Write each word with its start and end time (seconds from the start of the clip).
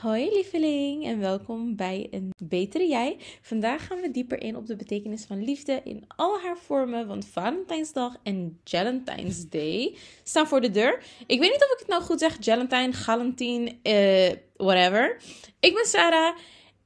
Hoi 0.00 0.30
lieveling 0.32 1.06
en 1.06 1.18
welkom 1.20 1.76
bij 1.76 2.08
een 2.10 2.30
betere 2.42 2.86
jij. 2.86 3.16
Vandaag 3.40 3.86
gaan 3.86 4.00
we 4.00 4.10
dieper 4.10 4.42
in 4.42 4.56
op 4.56 4.66
de 4.66 4.76
betekenis 4.76 5.24
van 5.24 5.44
liefde 5.44 5.80
in 5.84 6.04
al 6.16 6.40
haar 6.40 6.56
vormen, 6.56 7.06
want 7.06 7.26
Valentijnsdag 7.26 8.16
en 8.22 8.60
Valentine's 8.64 9.48
Day 9.48 9.96
staan 10.22 10.46
voor 10.46 10.60
de 10.60 10.70
deur. 10.70 11.02
Ik 11.26 11.40
weet 11.40 11.50
niet 11.50 11.64
of 11.64 11.72
ik 11.72 11.78
het 11.78 11.88
nou 11.88 12.02
goed 12.02 12.18
zeg, 12.18 12.36
Valentine, 12.40 12.92
Galantine, 12.92 13.74
uh, 13.82 14.36
whatever. 14.56 15.20
Ik 15.60 15.74
ben 15.74 15.86
Sarah 15.86 16.36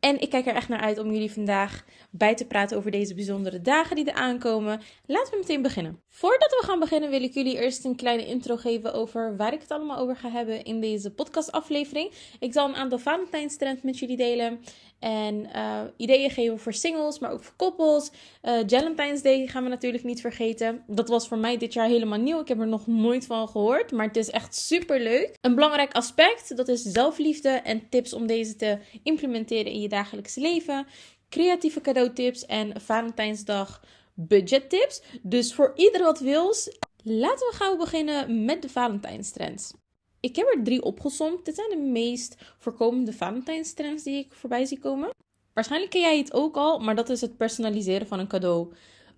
en 0.01 0.21
ik 0.21 0.31
kijk 0.31 0.47
er 0.47 0.55
echt 0.55 0.69
naar 0.69 0.81
uit 0.81 0.99
om 0.99 1.13
jullie 1.13 1.33
vandaag 1.33 1.85
bij 2.15 2.35
te 2.35 2.47
praten 2.47 2.77
over 2.77 2.91
deze 2.91 3.15
bijzondere 3.15 3.61
dagen 3.61 3.97
die 3.97 4.05
er 4.05 4.15
aankomen. 4.15 4.81
Laten 5.07 5.33
we 5.33 5.39
meteen 5.39 5.63
beginnen. 5.63 6.01
Voordat 6.09 6.51
we 6.51 6.67
gaan 6.67 6.79
beginnen 6.79 7.11
wil 7.11 7.23
ik 7.23 7.35
jullie 7.35 7.61
eerst 7.61 7.85
een 7.85 7.97
kleine 7.97 8.27
intro 8.27 8.57
geven 8.57 8.95
over 8.95 9.37
waar 9.37 9.53
ik 9.53 9.61
het 9.61 9.71
allemaal 9.71 9.99
over 9.99 10.17
ga 10.17 10.31
hebben 10.31 10.65
in 10.65 10.81
deze 10.81 11.11
podcastaflevering. 11.11 12.13
Ik 12.39 12.53
zal 12.53 12.69
een 12.69 12.75
aantal 12.75 12.99
Valentijnstrends 12.99 13.83
met 13.83 13.99
jullie 13.99 14.17
delen 14.17 14.61
en 14.99 15.49
uh, 15.57 15.81
ideeën 15.97 16.31
geven 16.31 16.59
voor 16.59 16.73
singles, 16.73 17.19
maar 17.19 17.31
ook 17.31 17.43
voor 17.43 17.57
koppels. 17.57 18.11
Uh, 18.43 18.67
Day 19.23 19.47
gaan 19.47 19.63
we 19.63 19.69
natuurlijk 19.69 20.05
niet 20.05 20.21
vergeten. 20.21 20.85
Dat 20.87 21.09
was 21.09 21.29
voor 21.29 21.39
mij 21.39 21.59
dit 21.59 21.73
jaar 21.73 21.87
helemaal 21.87 22.19
nieuw. 22.19 22.41
Ik 22.41 22.49
heb 22.49 22.61
er 22.61 22.67
nog 22.67 22.87
nooit 22.87 23.27
van 23.27 23.49
gehoord, 23.49 23.93
maar 23.93 24.07
het 24.07 24.17
is 24.17 24.31
echt 24.31 24.55
super 24.55 25.01
leuk. 25.01 25.37
Een 25.41 25.55
belangrijk 25.55 25.93
aspect, 25.93 26.57
dat 26.57 26.69
is 26.69 26.83
zelfliefde 26.83 27.49
en 27.49 27.89
tips 27.89 28.13
om 28.13 28.27
deze 28.27 28.57
te 28.57 28.79
implementeren 29.03 29.73
in 29.73 29.81
je 29.81 29.89
dagelijkse 29.89 30.41
leven 30.41 30.87
creatieve 31.33 31.81
cadeautips 31.81 32.47
en 32.47 32.81
Valentijnsdag 32.81 33.81
budgettips. 34.15 35.03
Dus 35.23 35.55
voor 35.55 35.73
ieder 35.75 36.03
wat 36.03 36.21
wils, 36.21 36.79
laten 37.03 37.47
we 37.49 37.57
gauw 37.57 37.77
beginnen 37.77 38.45
met 38.45 38.63
de 38.63 38.69
Valentijnstrends. 38.69 39.73
Ik 40.21 40.37
heb 40.37 40.47
er 40.47 40.63
drie 40.63 40.83
opgezomd. 40.83 41.45
Dit 41.45 41.55
zijn 41.55 41.71
de 41.71 41.91
meest 41.91 42.37
voorkomende 42.59 43.13
Valentijnstrends 43.13 44.03
die 44.03 44.19
ik 44.19 44.33
voorbij 44.33 44.65
zie 44.65 44.79
komen. 44.79 45.11
Waarschijnlijk 45.53 45.93
ken 45.93 46.01
jij 46.01 46.19
het 46.19 46.33
ook 46.33 46.57
al, 46.57 46.79
maar 46.79 46.95
dat 46.95 47.09
is 47.09 47.21
het 47.21 47.37
personaliseren 47.37 48.07
van 48.07 48.19
een 48.19 48.29
cadeau. 48.29 48.75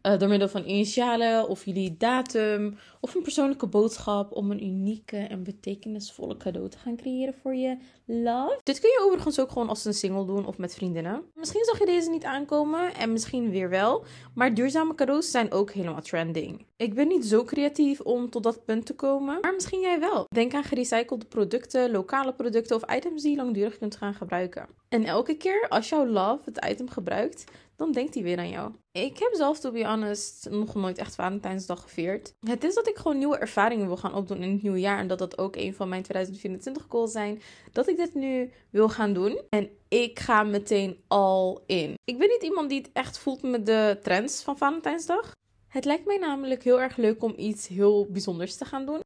Uh, 0.06 0.18
door 0.18 0.28
middel 0.28 0.48
van 0.48 0.64
initialen 0.64 1.48
of 1.48 1.64
jullie 1.64 1.96
datum 1.96 2.76
of 3.00 3.14
een 3.14 3.22
persoonlijke 3.22 3.66
boodschap 3.66 4.32
om 4.32 4.50
een 4.50 4.64
unieke 4.64 5.16
en 5.16 5.42
betekenisvolle 5.42 6.36
cadeau 6.36 6.68
te 6.68 6.78
gaan 6.78 6.96
creëren 6.96 7.34
voor 7.42 7.54
je 7.54 7.76
love. 8.04 8.60
Dit 8.62 8.80
kun 8.80 8.90
je 8.90 9.02
overigens 9.04 9.40
ook 9.40 9.50
gewoon 9.50 9.68
als 9.68 9.84
een 9.84 9.94
single 9.94 10.26
doen 10.26 10.46
of 10.46 10.58
met 10.58 10.74
vriendinnen. 10.74 11.22
Misschien 11.34 11.64
zag 11.64 11.78
je 11.78 11.86
deze 11.86 12.10
niet 12.10 12.24
aankomen 12.24 12.94
en 12.94 13.12
misschien 13.12 13.50
weer 13.50 13.68
wel, 13.68 14.04
maar 14.34 14.54
duurzame 14.54 14.94
cadeaus 14.94 15.30
zijn 15.30 15.52
ook 15.52 15.70
helemaal 15.70 16.02
trending. 16.02 16.66
Ik 16.76 16.94
ben 16.94 17.08
niet 17.08 17.24
zo 17.24 17.44
creatief 17.44 18.00
om 18.00 18.30
tot 18.30 18.42
dat 18.42 18.64
punt 18.64 18.86
te 18.86 18.94
komen, 18.94 19.38
maar 19.40 19.54
misschien 19.54 19.80
jij 19.80 20.00
wel. 20.00 20.26
Denk 20.28 20.54
aan 20.54 20.64
gerecyclede 20.64 21.26
producten, 21.26 21.90
lokale 21.90 22.32
producten 22.32 22.76
of 22.76 22.94
items 22.94 23.22
die 23.22 23.30
je 23.30 23.36
langdurig 23.36 23.78
kunt 23.78 23.96
gaan 23.96 24.14
gebruiken. 24.14 24.68
En 24.88 25.04
elke 25.04 25.36
keer 25.36 25.66
als 25.68 25.88
jouw 25.88 26.06
love 26.06 26.42
het 26.44 26.66
item 26.70 26.90
gebruikt, 26.90 27.44
dan 27.76 27.92
denkt 27.92 28.14
hij 28.14 28.22
weer 28.22 28.38
aan 28.38 28.48
jou. 28.48 28.72
Ik 28.92 29.18
heb 29.18 29.30
zelf, 29.32 29.60
to 29.60 29.70
be 29.70 29.86
honest, 29.86 30.48
nog 30.50 30.74
nooit 30.74 30.98
echt 30.98 31.14
Valentijnsdag 31.14 31.82
gevierd. 31.82 32.34
Het 32.40 32.64
is 32.64 32.74
dat 32.74 32.88
ik 32.88 32.96
gewoon 32.96 33.18
nieuwe 33.18 33.38
ervaringen 33.38 33.86
wil 33.86 33.96
gaan 33.96 34.14
opdoen 34.14 34.42
in 34.42 34.52
het 34.52 34.62
nieuwe 34.62 34.80
jaar. 34.80 34.98
En 34.98 35.06
dat 35.06 35.18
dat 35.18 35.38
ook 35.38 35.56
een 35.56 35.74
van 35.74 35.88
mijn 35.88 36.02
2024 36.02 36.86
goals 36.88 37.12
zijn. 37.12 37.42
Dat 37.72 37.88
ik 37.88 37.96
dit 37.96 38.14
nu 38.14 38.50
wil 38.70 38.88
gaan 38.88 39.12
doen. 39.12 39.40
En 39.48 39.70
ik 39.88 40.18
ga 40.18 40.42
meteen 40.42 41.00
al 41.08 41.62
in. 41.66 41.94
Ik 42.04 42.18
ben 42.18 42.28
niet 42.28 42.42
iemand 42.42 42.68
die 42.68 42.80
het 42.80 42.90
echt 42.92 43.18
voelt 43.18 43.42
met 43.42 43.66
de 43.66 43.98
trends 44.02 44.42
van 44.42 44.58
Valentijnsdag. 44.58 45.32
Het 45.68 45.84
lijkt 45.84 46.06
mij 46.06 46.18
namelijk 46.18 46.62
heel 46.62 46.80
erg 46.80 46.96
leuk 46.96 47.22
om 47.22 47.34
iets 47.36 47.68
heel 47.68 48.06
bijzonders 48.10 48.56
te 48.56 48.64
gaan 48.64 48.86
doen. 48.86 49.00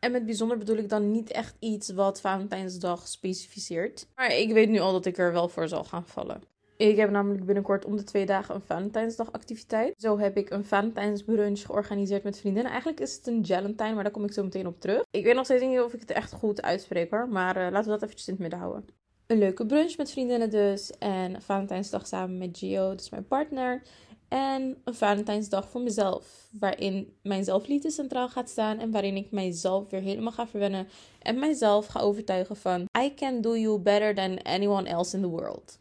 En 0.00 0.12
met 0.12 0.24
bijzonder 0.24 0.58
bedoel 0.58 0.76
ik 0.76 0.88
dan 0.88 1.10
niet 1.10 1.30
echt 1.30 1.54
iets 1.58 1.90
wat 1.90 2.20
Valentijnsdag 2.20 3.08
specificeert. 3.08 4.06
Maar 4.14 4.36
ik 4.36 4.52
weet 4.52 4.68
nu 4.68 4.78
al 4.78 4.92
dat 4.92 5.06
ik 5.06 5.18
er 5.18 5.32
wel 5.32 5.48
voor 5.48 5.68
zal 5.68 5.84
gaan 5.84 6.06
vallen. 6.06 6.53
Ik 6.76 6.96
heb 6.96 7.10
namelijk 7.10 7.44
binnenkort 7.44 7.84
om 7.84 7.96
de 7.96 8.04
twee 8.04 8.26
dagen 8.26 8.54
een 8.54 8.60
Valentijnsdag 8.60 9.32
activiteit. 9.32 9.94
Zo 9.96 10.18
heb 10.18 10.36
ik 10.36 10.50
een 10.50 10.64
Valentijnsbrunch 10.64 11.60
georganiseerd 11.60 12.22
met 12.22 12.38
vriendinnen. 12.38 12.70
Eigenlijk 12.70 13.00
is 13.00 13.16
het 13.16 13.26
een 13.26 13.46
Valentine, 13.46 13.94
maar 13.94 14.02
daar 14.02 14.12
kom 14.12 14.24
ik 14.24 14.32
zo 14.32 14.42
meteen 14.42 14.66
op 14.66 14.80
terug. 14.80 15.04
Ik 15.10 15.24
weet 15.24 15.34
nog 15.34 15.44
steeds 15.44 15.62
niet 15.62 15.80
of 15.80 15.92
ik 15.92 16.00
het 16.00 16.10
echt 16.10 16.32
goed 16.32 16.62
uitspreek 16.62 17.10
hoor. 17.10 17.28
Maar 17.28 17.56
uh, 17.56 17.62
laten 17.62 17.84
we 17.84 17.90
dat 17.90 18.02
eventjes 18.02 18.28
in 18.28 18.32
het 18.32 18.42
midden 18.42 18.58
houden. 18.58 18.84
Een 19.26 19.38
leuke 19.38 19.66
brunch 19.66 19.96
met 19.96 20.10
vriendinnen 20.10 20.50
dus. 20.50 20.90
En 20.98 21.42
Valentijnsdag 21.42 22.06
samen 22.06 22.38
met 22.38 22.58
Gio, 22.58 22.94
dus 22.94 23.10
mijn 23.10 23.26
partner. 23.26 23.82
En 24.28 24.80
een 24.84 24.94
Valentijnsdag 24.94 25.68
voor 25.68 25.80
mezelf. 25.80 26.48
Waarin 26.58 27.16
mijn 27.22 27.44
zelfliefde 27.44 27.90
centraal 27.90 28.28
gaat 28.28 28.48
staan. 28.48 28.78
En 28.78 28.90
waarin 28.90 29.16
ik 29.16 29.30
mijzelf 29.30 29.90
weer 29.90 30.00
helemaal 30.00 30.32
ga 30.32 30.46
verwennen. 30.46 30.88
En 31.18 31.38
mijzelf 31.38 31.86
ga 31.86 32.00
overtuigen 32.00 32.56
van... 32.56 32.88
I 33.02 33.14
can 33.14 33.40
do 33.40 33.56
you 33.56 33.78
better 33.78 34.14
than 34.14 34.42
anyone 34.42 34.88
else 34.88 35.16
in 35.16 35.22
the 35.22 35.28
world. 35.28 35.76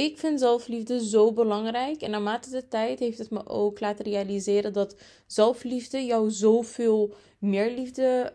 Ik 0.00 0.18
vind 0.18 0.40
zelfliefde 0.40 1.04
zo 1.04 1.32
belangrijk. 1.32 2.02
En 2.02 2.10
naarmate 2.10 2.50
de 2.50 2.68
tijd 2.68 2.98
heeft 2.98 3.18
het 3.18 3.30
me 3.30 3.46
ook 3.48 3.80
laten 3.80 4.04
realiseren 4.04 4.72
dat 4.72 4.96
zelfliefde 5.26 6.04
jou 6.04 6.30
zoveel 6.30 7.14
meer 7.38 7.70
liefde 7.70 8.32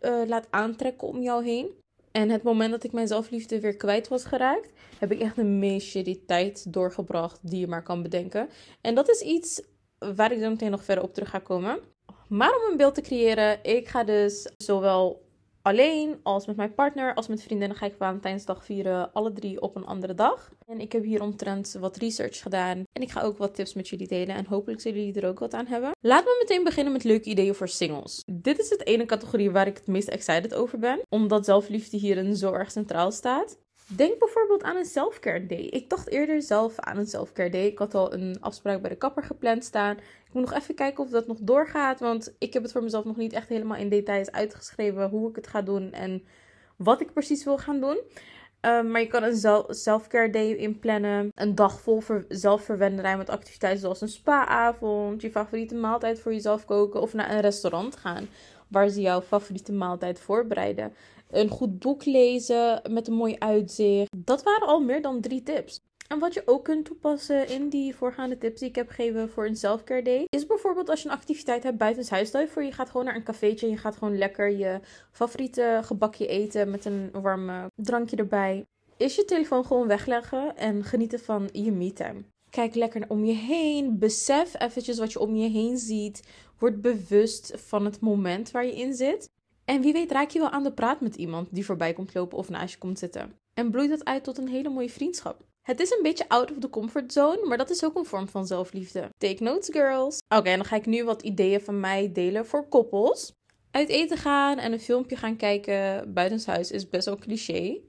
uh, 0.00 0.22
laat 0.26 0.46
aantrekken 0.50 1.08
om 1.08 1.22
jou 1.22 1.44
heen. 1.44 1.70
En 2.12 2.30
het 2.30 2.42
moment 2.42 2.70
dat 2.70 2.84
ik 2.84 2.92
mijn 2.92 3.06
zelfliefde 3.06 3.60
weer 3.60 3.76
kwijt 3.76 4.08
was 4.08 4.24
geraakt, 4.24 4.70
heb 4.98 5.12
ik 5.12 5.20
echt 5.20 5.36
de 5.36 5.44
meest 5.44 5.88
shitty 5.88 6.20
tijd 6.26 6.72
doorgebracht 6.72 7.38
die 7.42 7.60
je 7.60 7.66
maar 7.66 7.82
kan 7.82 8.02
bedenken. 8.02 8.48
En 8.80 8.94
dat 8.94 9.08
is 9.08 9.20
iets 9.20 9.62
waar 9.98 10.32
ik 10.32 10.40
zo 10.40 10.48
meteen 10.48 10.70
nog 10.70 10.84
verder 10.84 11.04
op 11.04 11.14
terug 11.14 11.30
ga 11.30 11.38
komen. 11.38 11.78
Maar 12.28 12.56
om 12.56 12.70
een 12.70 12.76
beeld 12.76 12.94
te 12.94 13.00
creëren, 13.00 13.58
ik 13.62 13.88
ga 13.88 14.04
dus 14.04 14.48
zowel 14.56 15.27
alleen 15.68 16.20
als 16.22 16.46
met 16.46 16.56
mijn 16.56 16.74
partner, 16.74 17.14
als 17.14 17.28
met 17.28 17.42
vriendinnen 17.42 17.76
ga 17.76 17.86
ik 17.86 17.94
Valentijnsdag 17.98 18.64
vieren. 18.64 19.12
Alle 19.12 19.32
drie 19.32 19.60
op 19.60 19.76
een 19.76 19.86
andere 19.86 20.14
dag. 20.14 20.50
En 20.66 20.80
ik 20.80 20.92
heb 20.92 21.04
hier 21.04 21.22
omtrent 21.22 21.76
wat 21.80 21.96
research 21.96 22.38
gedaan. 22.38 22.82
En 22.92 23.02
ik 23.02 23.10
ga 23.10 23.22
ook 23.22 23.38
wat 23.38 23.54
tips 23.54 23.74
met 23.74 23.88
jullie 23.88 24.08
delen. 24.08 24.36
En 24.36 24.46
hopelijk 24.46 24.80
zullen 24.80 24.98
jullie 25.04 25.20
er 25.20 25.28
ook 25.28 25.38
wat 25.38 25.54
aan 25.54 25.66
hebben. 25.66 25.90
Laten 26.00 26.26
we 26.26 26.44
meteen 26.46 26.64
beginnen 26.64 26.92
met 26.92 27.04
leuke 27.04 27.28
ideeën 27.28 27.54
voor 27.54 27.68
singles. 27.68 28.22
Dit 28.26 28.58
is 28.58 28.70
het 28.70 28.86
ene 28.86 29.04
categorie 29.04 29.50
waar 29.50 29.66
ik 29.66 29.76
het 29.76 29.86
meest 29.86 30.08
excited 30.08 30.54
over 30.54 30.78
ben. 30.78 31.00
Omdat 31.08 31.44
zelfliefde 31.44 31.96
hierin 31.96 32.36
zo 32.36 32.52
erg 32.52 32.70
centraal 32.70 33.10
staat. 33.12 33.58
Denk 33.96 34.18
bijvoorbeeld 34.18 34.62
aan 34.62 34.76
een 34.76 34.84
selfcare 34.84 35.46
day. 35.46 35.58
Ik 35.58 35.90
dacht 35.90 36.08
eerder 36.08 36.42
zelf 36.42 36.78
aan 36.78 36.96
een 36.96 37.06
selfcare 37.06 37.50
day. 37.50 37.66
Ik 37.66 37.78
had 37.78 37.94
al 37.94 38.12
een 38.12 38.36
afspraak 38.40 38.80
bij 38.80 38.90
de 38.90 38.96
kapper 38.96 39.22
gepland 39.22 39.64
staan. 39.64 39.96
Ik 39.96 40.32
moet 40.32 40.44
nog 40.44 40.54
even 40.54 40.74
kijken 40.74 41.04
of 41.04 41.10
dat 41.10 41.26
nog 41.26 41.38
doorgaat. 41.40 42.00
Want 42.00 42.34
ik 42.38 42.52
heb 42.52 42.62
het 42.62 42.72
voor 42.72 42.82
mezelf 42.82 43.04
nog 43.04 43.16
niet 43.16 43.32
echt 43.32 43.48
helemaal 43.48 43.76
in 43.76 43.88
details 43.88 44.30
uitgeschreven 44.30 45.08
hoe 45.08 45.28
ik 45.30 45.36
het 45.36 45.46
ga 45.46 45.62
doen 45.62 45.92
en 45.92 46.22
wat 46.76 47.00
ik 47.00 47.12
precies 47.12 47.44
wil 47.44 47.58
gaan 47.58 47.80
doen. 47.80 48.00
Ehm, 48.60 48.90
maar 48.90 49.00
je 49.00 49.06
kan 49.06 49.22
een 49.22 49.64
selfcare 49.68 50.30
day 50.30 50.52
inplannen. 50.52 51.30
Een 51.34 51.54
dag 51.54 51.80
vol 51.80 52.02
zelfverwenderij 52.28 53.16
met 53.16 53.30
activiteiten 53.30 53.80
zoals 53.80 54.00
een 54.00 54.08
spa-avond, 54.08 55.22
je 55.22 55.30
favoriete 55.30 55.74
maaltijd 55.74 56.20
voor 56.20 56.32
jezelf 56.32 56.64
koken 56.64 57.00
of 57.00 57.14
naar 57.14 57.30
een 57.30 57.40
restaurant 57.40 57.96
gaan 57.96 58.28
waar 58.68 58.88
ze 58.88 59.00
jouw 59.00 59.20
favoriete 59.20 59.72
maaltijd 59.72 60.20
voorbereiden 60.20 60.92
een 61.30 61.48
goed 61.48 61.78
boek 61.78 62.04
lezen 62.04 62.82
met 62.90 63.08
een 63.08 63.14
mooi 63.14 63.36
uitzicht. 63.38 64.10
Dat 64.16 64.42
waren 64.42 64.66
al 64.66 64.80
meer 64.80 65.02
dan 65.02 65.20
drie 65.20 65.42
tips. 65.42 65.80
En 66.08 66.18
wat 66.18 66.34
je 66.34 66.42
ook 66.44 66.64
kunt 66.64 66.84
toepassen 66.84 67.48
in 67.48 67.68
die 67.68 67.96
voorgaande 67.96 68.38
tips 68.38 68.60
die 68.60 68.68
ik 68.68 68.74
heb 68.74 68.88
gegeven 68.88 69.30
voor 69.30 69.46
een 69.46 69.56
selfcare 69.56 70.02
day, 70.02 70.24
is 70.28 70.46
bijvoorbeeld 70.46 70.88
als 70.88 71.02
je 71.02 71.08
een 71.08 71.14
activiteit 71.14 71.62
hebt 71.62 71.78
buitenshuis. 71.78 72.28
Stel 72.28 72.40
je 72.40 72.48
voor, 72.48 72.64
je 72.64 72.72
gaat 72.72 72.90
gewoon 72.90 73.06
naar 73.06 73.16
een 73.16 73.22
cafeetje 73.22 73.66
en 73.66 73.72
je 73.72 73.78
gaat 73.78 73.96
gewoon 73.96 74.18
lekker 74.18 74.50
je 74.50 74.80
favoriete 75.10 75.80
gebakje 75.84 76.26
eten 76.26 76.70
met 76.70 76.84
een 76.84 77.10
warme 77.12 77.70
drankje 77.74 78.16
erbij. 78.16 78.64
Is 78.96 79.14
je 79.14 79.24
telefoon 79.24 79.64
gewoon 79.64 79.86
wegleggen 79.86 80.56
en 80.56 80.84
genieten 80.84 81.20
van 81.20 81.48
je 81.52 81.72
me-time. 81.72 82.22
Kijk 82.50 82.74
lekker 82.74 83.04
om 83.08 83.24
je 83.24 83.34
heen. 83.34 83.98
Besef 83.98 84.60
eventjes 84.60 84.98
wat 84.98 85.12
je 85.12 85.18
om 85.18 85.34
je 85.34 85.48
heen 85.48 85.78
ziet. 85.78 86.22
Word 86.58 86.80
bewust 86.80 87.52
van 87.56 87.84
het 87.84 88.00
moment 88.00 88.50
waar 88.50 88.66
je 88.66 88.76
in 88.76 88.94
zit. 88.94 89.30
En 89.68 89.80
wie 89.80 89.92
weet 89.92 90.10
raak 90.10 90.30
je 90.30 90.38
wel 90.38 90.50
aan 90.50 90.62
de 90.62 90.72
praat 90.72 91.00
met 91.00 91.16
iemand 91.16 91.48
die 91.50 91.64
voorbij 91.64 91.92
komt 91.92 92.14
lopen 92.14 92.38
of 92.38 92.48
naast 92.48 92.72
je 92.72 92.78
komt 92.78 92.98
zitten. 92.98 93.32
En 93.54 93.70
bloeit 93.70 93.90
dat 93.90 94.04
uit 94.04 94.24
tot 94.24 94.38
een 94.38 94.48
hele 94.48 94.68
mooie 94.68 94.90
vriendschap. 94.90 95.44
Het 95.62 95.80
is 95.80 95.90
een 95.90 96.02
beetje 96.02 96.28
out 96.28 96.50
of 96.50 96.58
the 96.58 96.70
comfort 96.70 97.12
zone, 97.12 97.46
maar 97.46 97.58
dat 97.58 97.70
is 97.70 97.84
ook 97.84 97.96
een 97.96 98.04
vorm 98.04 98.28
van 98.28 98.46
zelfliefde. 98.46 99.08
Take 99.18 99.42
notes, 99.42 99.68
girls. 99.72 100.18
Oké, 100.28 100.56
dan 100.56 100.64
ga 100.64 100.76
ik 100.76 100.86
nu 100.86 101.04
wat 101.04 101.22
ideeën 101.22 101.60
van 101.60 101.80
mij 101.80 102.12
delen 102.12 102.46
voor 102.46 102.68
koppels. 102.68 103.32
Uit 103.70 103.88
eten 103.88 104.16
gaan 104.16 104.58
en 104.58 104.72
een 104.72 104.80
filmpje 104.80 105.16
gaan 105.16 105.36
kijken 105.36 106.12
buitenshuis 106.12 106.70
is 106.70 106.88
best 106.88 107.06
wel 107.06 107.18
cliché. 107.18 107.80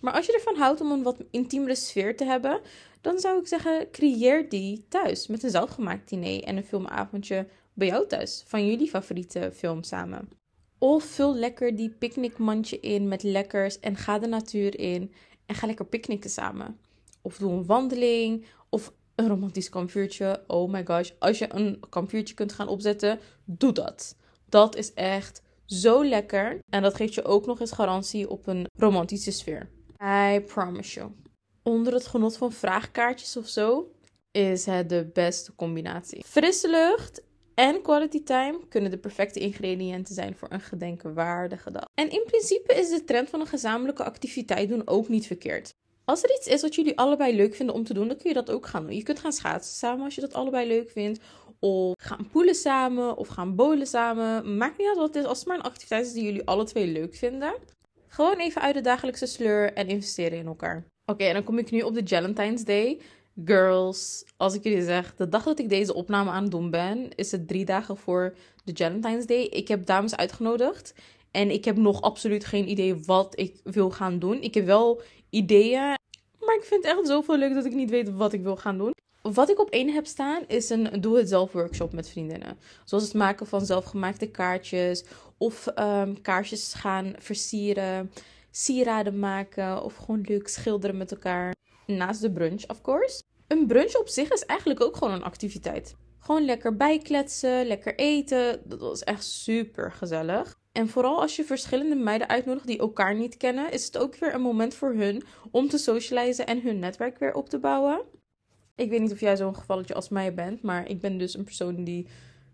Maar 0.00 0.12
als 0.12 0.26
je 0.26 0.32
ervan 0.32 0.56
houdt 0.56 0.80
om 0.80 0.90
een 0.90 1.02
wat 1.02 1.24
intiemere 1.30 1.74
sfeer 1.74 2.16
te 2.16 2.24
hebben, 2.24 2.60
dan 3.00 3.18
zou 3.18 3.40
ik 3.40 3.46
zeggen: 3.46 3.90
creëer 3.90 4.48
die 4.48 4.86
thuis 4.88 5.26
met 5.26 5.42
een 5.42 5.50
zelfgemaakt 5.50 6.08
diner 6.08 6.42
en 6.42 6.56
een 6.56 6.64
filmavondje 6.64 7.46
bij 7.72 7.86
jou 7.86 8.06
thuis 8.06 8.42
van 8.46 8.66
jullie 8.66 8.88
favoriete 8.88 9.50
film 9.54 9.82
samen. 9.82 10.42
Of 10.78 11.04
vul 11.04 11.34
lekker 11.34 11.76
die 11.76 11.90
picknickmandje 11.90 12.80
in 12.80 13.08
met 13.08 13.22
lekkers 13.22 13.80
en 13.80 13.96
ga 13.96 14.18
de 14.18 14.26
natuur 14.26 14.78
in 14.78 15.12
en 15.46 15.54
ga 15.54 15.66
lekker 15.66 15.86
picknicken 15.86 16.30
samen. 16.30 16.78
Of 17.22 17.36
doe 17.36 17.52
een 17.52 17.66
wandeling 17.66 18.46
of 18.68 18.92
een 19.14 19.28
romantisch 19.28 19.68
kampvuurtje. 19.68 20.44
Oh 20.46 20.70
my 20.70 20.84
gosh, 20.84 21.10
als 21.18 21.38
je 21.38 21.54
een 21.54 21.80
kampvuurtje 21.88 22.34
kunt 22.34 22.52
gaan 22.52 22.68
opzetten, 22.68 23.20
doe 23.44 23.72
dat. 23.72 24.16
Dat 24.48 24.76
is 24.76 24.94
echt 24.94 25.42
zo 25.66 26.04
lekker 26.04 26.58
en 26.70 26.82
dat 26.82 26.94
geeft 26.94 27.14
je 27.14 27.24
ook 27.24 27.46
nog 27.46 27.60
eens 27.60 27.72
garantie 27.72 28.30
op 28.30 28.46
een 28.46 28.66
romantische 28.78 29.30
sfeer. 29.30 29.70
I 30.02 30.40
promise 30.40 30.98
you. 30.98 31.12
Onder 31.62 31.92
het 31.92 32.06
genot 32.06 32.36
van 32.36 32.52
vraagkaartjes 32.52 33.36
of 33.36 33.48
zo 33.48 33.92
is 34.30 34.66
het 34.66 34.88
de 34.88 35.10
beste 35.12 35.54
combinatie. 35.54 36.24
Frisse 36.24 36.70
lucht 36.70 37.22
en 37.54 37.82
quality 37.82 38.22
time 38.22 38.60
kunnen 38.68 38.90
de 38.90 38.98
perfecte 38.98 39.40
ingrediënten 39.40 40.14
zijn 40.14 40.34
voor 40.34 40.48
een 40.50 40.60
gedenkenwaardige 40.60 41.70
dag. 41.70 41.84
En 41.94 42.10
in 42.10 42.22
principe 42.26 42.74
is 42.74 42.88
de 42.88 43.04
trend 43.04 43.30
van 43.30 43.40
een 43.40 43.46
gezamenlijke 43.46 44.04
activiteit 44.04 44.68
doen 44.68 44.86
ook 44.86 45.08
niet 45.08 45.26
verkeerd. 45.26 45.74
Als 46.04 46.22
er 46.22 46.30
iets 46.36 46.46
is 46.46 46.62
wat 46.62 46.74
jullie 46.74 46.98
allebei 46.98 47.36
leuk 47.36 47.54
vinden 47.54 47.74
om 47.74 47.84
te 47.84 47.94
doen, 47.94 48.08
dan 48.08 48.16
kun 48.16 48.28
je 48.28 48.34
dat 48.34 48.50
ook 48.50 48.66
gaan 48.66 48.82
doen. 48.82 48.96
Je 48.96 49.02
kunt 49.02 49.18
gaan 49.18 49.32
schaatsen 49.32 49.74
samen 49.74 50.04
als 50.04 50.14
je 50.14 50.20
dat 50.20 50.34
allebei 50.34 50.68
leuk 50.68 50.90
vindt. 50.90 51.20
Of 51.58 51.94
gaan 51.96 52.28
poelen 52.32 52.54
samen. 52.54 53.16
Of 53.16 53.28
gaan 53.28 53.54
bowlen 53.54 53.86
samen. 53.86 54.56
Maakt 54.56 54.78
niet 54.78 54.88
uit 54.88 54.96
wat 54.96 55.06
het 55.06 55.16
is. 55.16 55.24
Als 55.24 55.38
het 55.38 55.48
maar 55.48 55.56
een 55.56 55.62
activiteit 55.62 56.06
is 56.06 56.12
die 56.12 56.24
jullie 56.24 56.46
alle 56.46 56.64
twee 56.64 56.86
leuk 56.86 57.14
vinden. 57.14 57.54
Gewoon 58.08 58.36
even 58.36 58.62
uit 58.62 58.74
de 58.74 58.80
dagelijkse 58.80 59.26
sleur 59.26 59.72
en 59.72 59.88
investeren 59.88 60.38
in 60.38 60.46
elkaar. 60.46 60.84
Oké, 61.06 61.24
en 61.24 61.34
dan 61.34 61.44
kom 61.44 61.58
ik 61.58 61.70
nu 61.70 61.80
op 61.80 61.94
de 61.94 62.02
Valentine's 62.04 62.64
Day. 62.64 63.00
Girls, 63.44 64.24
als 64.36 64.54
ik 64.54 64.62
jullie 64.62 64.82
zeg, 64.82 65.14
de 65.16 65.28
dag 65.28 65.44
dat 65.44 65.58
ik 65.58 65.68
deze 65.68 65.94
opname 65.94 66.30
aan 66.30 66.42
het 66.42 66.50
doen 66.50 66.70
ben, 66.70 67.14
is 67.14 67.32
het 67.32 67.48
drie 67.48 67.64
dagen 67.64 67.96
voor 67.96 68.34
de 68.64 68.72
Valentine's 68.74 69.26
Day. 69.26 69.42
Ik 69.42 69.68
heb 69.68 69.86
dames 69.86 70.16
uitgenodigd. 70.16 70.94
En 71.30 71.50
ik 71.50 71.64
heb 71.64 71.76
nog 71.76 72.00
absoluut 72.00 72.44
geen 72.44 72.70
idee 72.70 72.94
wat 72.94 73.38
ik 73.38 73.60
wil 73.64 73.90
gaan 73.90 74.18
doen. 74.18 74.42
Ik 74.42 74.54
heb 74.54 74.66
wel 74.66 75.02
ideeën. 75.30 75.98
Maar 76.40 76.54
ik 76.54 76.64
vind 76.64 76.84
het 76.84 76.96
echt 76.96 77.06
zoveel 77.06 77.38
leuk 77.38 77.54
dat 77.54 77.64
ik 77.64 77.74
niet 77.74 77.90
weet 77.90 78.10
wat 78.10 78.32
ik 78.32 78.42
wil 78.42 78.56
gaan 78.56 78.78
doen. 78.78 78.94
Wat 79.22 79.50
ik 79.50 79.60
op 79.60 79.70
één 79.70 79.92
heb 79.92 80.06
staan 80.06 80.42
is 80.46 80.70
een 80.70 81.00
doe-het-zelf 81.00 81.52
workshop 81.52 81.92
met 81.92 82.08
vriendinnen. 82.08 82.58
Zoals 82.84 83.04
het 83.04 83.14
maken 83.14 83.46
van 83.46 83.66
zelfgemaakte 83.66 84.26
kaartjes. 84.26 85.04
Of 85.38 85.66
um, 85.78 86.20
kaarsjes 86.22 86.74
gaan 86.74 87.14
versieren. 87.18 88.10
Sieraden 88.56 89.18
maken. 89.18 89.82
Of 89.82 89.96
gewoon 89.96 90.20
leuk 90.20 90.48
schilderen 90.48 90.96
met 90.96 91.10
elkaar. 91.10 91.54
Naast 91.86 92.20
de 92.20 92.32
brunch, 92.32 92.68
of 92.68 92.80
course. 92.80 93.22
Een 93.46 93.66
brunch 93.66 93.98
op 93.98 94.08
zich 94.08 94.30
is 94.30 94.44
eigenlijk 94.44 94.80
ook 94.80 94.96
gewoon 94.96 95.14
een 95.14 95.22
activiteit. 95.22 95.96
Gewoon 96.18 96.44
lekker 96.44 96.76
bijkletsen, 96.76 97.66
lekker 97.66 97.94
eten. 97.94 98.60
Dat 98.64 98.80
was 98.80 99.02
echt 99.02 99.24
super 99.24 99.92
gezellig. 99.92 100.58
En 100.72 100.88
vooral 100.88 101.20
als 101.20 101.36
je 101.36 101.44
verschillende 101.44 101.94
meiden 101.94 102.28
uitnodigt 102.28 102.66
die 102.66 102.78
elkaar 102.78 103.14
niet 103.14 103.36
kennen, 103.36 103.72
is 103.72 103.84
het 103.86 103.98
ook 103.98 104.16
weer 104.16 104.34
een 104.34 104.40
moment 104.40 104.74
voor 104.74 104.94
hun 104.94 105.22
om 105.50 105.68
te 105.68 105.78
socializen 105.78 106.46
en 106.46 106.62
hun 106.62 106.78
netwerk 106.78 107.18
weer 107.18 107.34
op 107.34 107.48
te 107.48 107.58
bouwen. 107.58 108.02
Ik 108.74 108.90
weet 108.90 109.00
niet 109.00 109.12
of 109.12 109.20
jij 109.20 109.36
zo'n 109.36 109.56
gevalletje 109.56 109.94
als 109.94 110.08
mij 110.08 110.34
bent, 110.34 110.62
maar 110.62 110.88
ik 110.88 111.00
ben 111.00 111.18
dus 111.18 111.36
een 111.36 111.44
persoon 111.44 111.84
die 111.84 112.08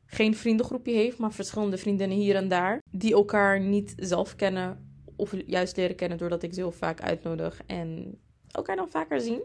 geen 0.06 0.36
vriendengroepje 0.36 0.92
heeft, 0.92 1.18
maar 1.18 1.32
verschillende 1.32 1.78
vriendinnen 1.78 2.18
hier 2.18 2.36
en 2.36 2.48
daar, 2.48 2.82
die 2.90 3.12
elkaar 3.12 3.60
niet 3.60 3.92
zelf 3.96 4.36
kennen 4.36 4.89
of 5.20 5.34
juist 5.46 5.76
leren 5.76 5.96
kennen 5.96 6.18
doordat 6.18 6.42
ik 6.42 6.54
ze 6.54 6.60
heel 6.60 6.72
vaak 6.72 7.00
uitnodig 7.00 7.60
en 7.66 8.18
elkaar 8.50 8.76
dan 8.76 8.90
vaker 8.90 9.20
zien. 9.20 9.42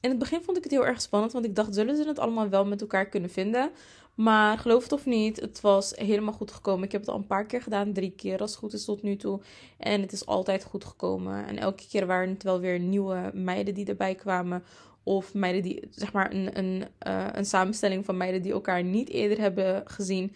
In 0.00 0.10
het 0.10 0.18
begin 0.18 0.42
vond 0.42 0.56
ik 0.56 0.62
het 0.62 0.72
heel 0.72 0.86
erg 0.86 1.00
spannend, 1.00 1.32
want 1.32 1.44
ik 1.44 1.54
dacht, 1.54 1.74
zullen 1.74 1.96
ze 1.96 2.06
het 2.06 2.18
allemaal 2.18 2.48
wel 2.48 2.66
met 2.66 2.80
elkaar 2.80 3.08
kunnen 3.08 3.30
vinden? 3.30 3.70
Maar 4.14 4.58
geloof 4.58 4.82
het 4.82 4.92
of 4.92 5.06
niet, 5.06 5.40
het 5.40 5.60
was 5.60 5.92
helemaal 5.96 6.32
goed 6.32 6.52
gekomen. 6.52 6.84
Ik 6.84 6.92
heb 6.92 7.00
het 7.00 7.10
al 7.10 7.16
een 7.16 7.26
paar 7.26 7.46
keer 7.46 7.62
gedaan, 7.62 7.92
drie 7.92 8.10
keer 8.10 8.38
als 8.40 8.50
het 8.50 8.58
goed 8.60 8.72
is 8.72 8.84
tot 8.84 9.02
nu 9.02 9.16
toe. 9.16 9.40
En 9.78 10.00
het 10.00 10.12
is 10.12 10.26
altijd 10.26 10.64
goed 10.64 10.84
gekomen. 10.84 11.46
En 11.46 11.58
elke 11.58 11.88
keer 11.88 12.06
waren 12.06 12.28
het 12.28 12.42
wel 12.42 12.60
weer 12.60 12.78
nieuwe 12.78 13.30
meiden 13.34 13.74
die 13.74 13.86
erbij 13.86 14.14
kwamen. 14.14 14.64
Of 15.02 15.34
meiden 15.34 15.62
die, 15.62 15.88
zeg 15.90 16.12
maar, 16.12 16.32
een, 16.32 16.58
een, 16.58 16.84
uh, 17.06 17.26
een 17.32 17.44
samenstelling 17.44 18.04
van 18.04 18.16
meiden 18.16 18.42
die 18.42 18.52
elkaar 18.52 18.84
niet 18.84 19.08
eerder 19.08 19.38
hebben 19.38 19.82
gezien. 19.84 20.34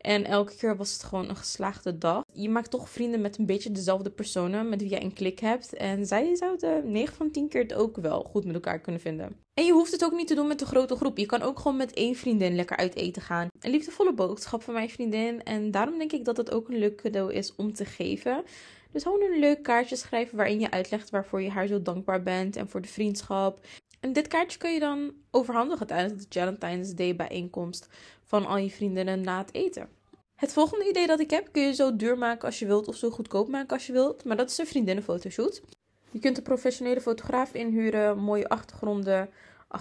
En 0.00 0.24
elke 0.24 0.56
keer 0.56 0.76
was 0.76 0.92
het 0.92 1.02
gewoon 1.02 1.28
een 1.28 1.36
geslaagde 1.36 1.98
dag. 1.98 2.22
Je 2.32 2.48
maakt 2.48 2.70
toch 2.70 2.90
vrienden 2.90 3.20
met 3.20 3.38
een 3.38 3.46
beetje 3.46 3.72
dezelfde 3.72 4.10
personen 4.10 4.68
met 4.68 4.80
wie 4.80 4.90
jij 4.90 5.02
een 5.02 5.12
klik 5.12 5.38
hebt. 5.38 5.74
En 5.74 6.06
zij 6.06 6.36
zouden 6.36 6.90
9 6.90 7.16
van 7.16 7.30
10 7.30 7.48
keer 7.48 7.62
het 7.62 7.74
ook 7.74 7.96
wel 7.96 8.22
goed 8.22 8.44
met 8.44 8.54
elkaar 8.54 8.80
kunnen 8.80 9.00
vinden. 9.00 9.36
En 9.54 9.64
je 9.64 9.72
hoeft 9.72 9.92
het 9.92 10.04
ook 10.04 10.12
niet 10.12 10.26
te 10.26 10.34
doen 10.34 10.46
met 10.46 10.60
een 10.60 10.66
grote 10.66 10.96
groep. 10.96 11.18
Je 11.18 11.26
kan 11.26 11.42
ook 11.42 11.58
gewoon 11.58 11.76
met 11.76 11.92
één 11.92 12.14
vriendin 12.14 12.54
lekker 12.54 12.76
uit 12.76 12.94
eten 12.94 13.22
gaan. 13.22 13.48
Een 13.60 13.70
liefdevolle 13.70 14.14
boodschap 14.14 14.62
van 14.62 14.74
mijn 14.74 14.90
vriendin. 14.90 15.42
En 15.42 15.70
daarom 15.70 15.98
denk 15.98 16.12
ik 16.12 16.24
dat 16.24 16.36
het 16.36 16.50
ook 16.50 16.68
een 16.68 16.78
leuk 16.78 17.02
cadeau 17.02 17.32
is 17.32 17.54
om 17.56 17.72
te 17.72 17.84
geven. 17.84 18.44
Dus 18.92 19.02
gewoon 19.02 19.22
een 19.22 19.38
leuk 19.38 19.62
kaartje 19.62 19.96
schrijven 19.96 20.36
waarin 20.36 20.60
je 20.60 20.70
uitlegt 20.70 21.10
waarvoor 21.10 21.42
je 21.42 21.50
haar 21.50 21.66
zo 21.66 21.82
dankbaar 21.82 22.22
bent 22.22 22.56
en 22.56 22.68
voor 22.68 22.80
de 22.80 22.88
vriendschap. 22.88 23.60
En 24.00 24.12
dit 24.12 24.28
kaartje 24.28 24.58
kun 24.58 24.72
je 24.72 24.80
dan 24.80 25.12
overhandigen 25.30 25.86
tijdens 25.86 26.26
de 26.26 26.40
Valentine's 26.40 26.94
Day 26.94 27.16
bijeenkomst 27.16 27.88
van 28.24 28.46
al 28.46 28.56
je 28.56 28.70
vriendinnen 28.70 29.20
na 29.20 29.38
het 29.38 29.54
eten. 29.54 29.88
Het 30.34 30.52
volgende 30.52 30.88
idee 30.88 31.06
dat 31.06 31.20
ik 31.20 31.30
heb 31.30 31.48
kun 31.52 31.62
je 31.62 31.74
zo 31.74 31.96
duur 31.96 32.18
maken 32.18 32.44
als 32.44 32.58
je 32.58 32.66
wilt 32.66 32.88
of 32.88 32.96
zo 32.96 33.10
goedkoop 33.10 33.48
maken 33.48 33.76
als 33.76 33.86
je 33.86 33.92
wilt. 33.92 34.24
Maar 34.24 34.36
dat 34.36 34.50
is 34.50 34.58
een 34.58 34.66
vriendinnenfotoshoot. 34.66 35.62
Je 36.10 36.18
kunt 36.18 36.36
een 36.36 36.42
professionele 36.42 37.00
fotograaf 37.00 37.54
inhuren, 37.54 38.18
mooie 38.18 38.48
achtergronden 38.48 39.30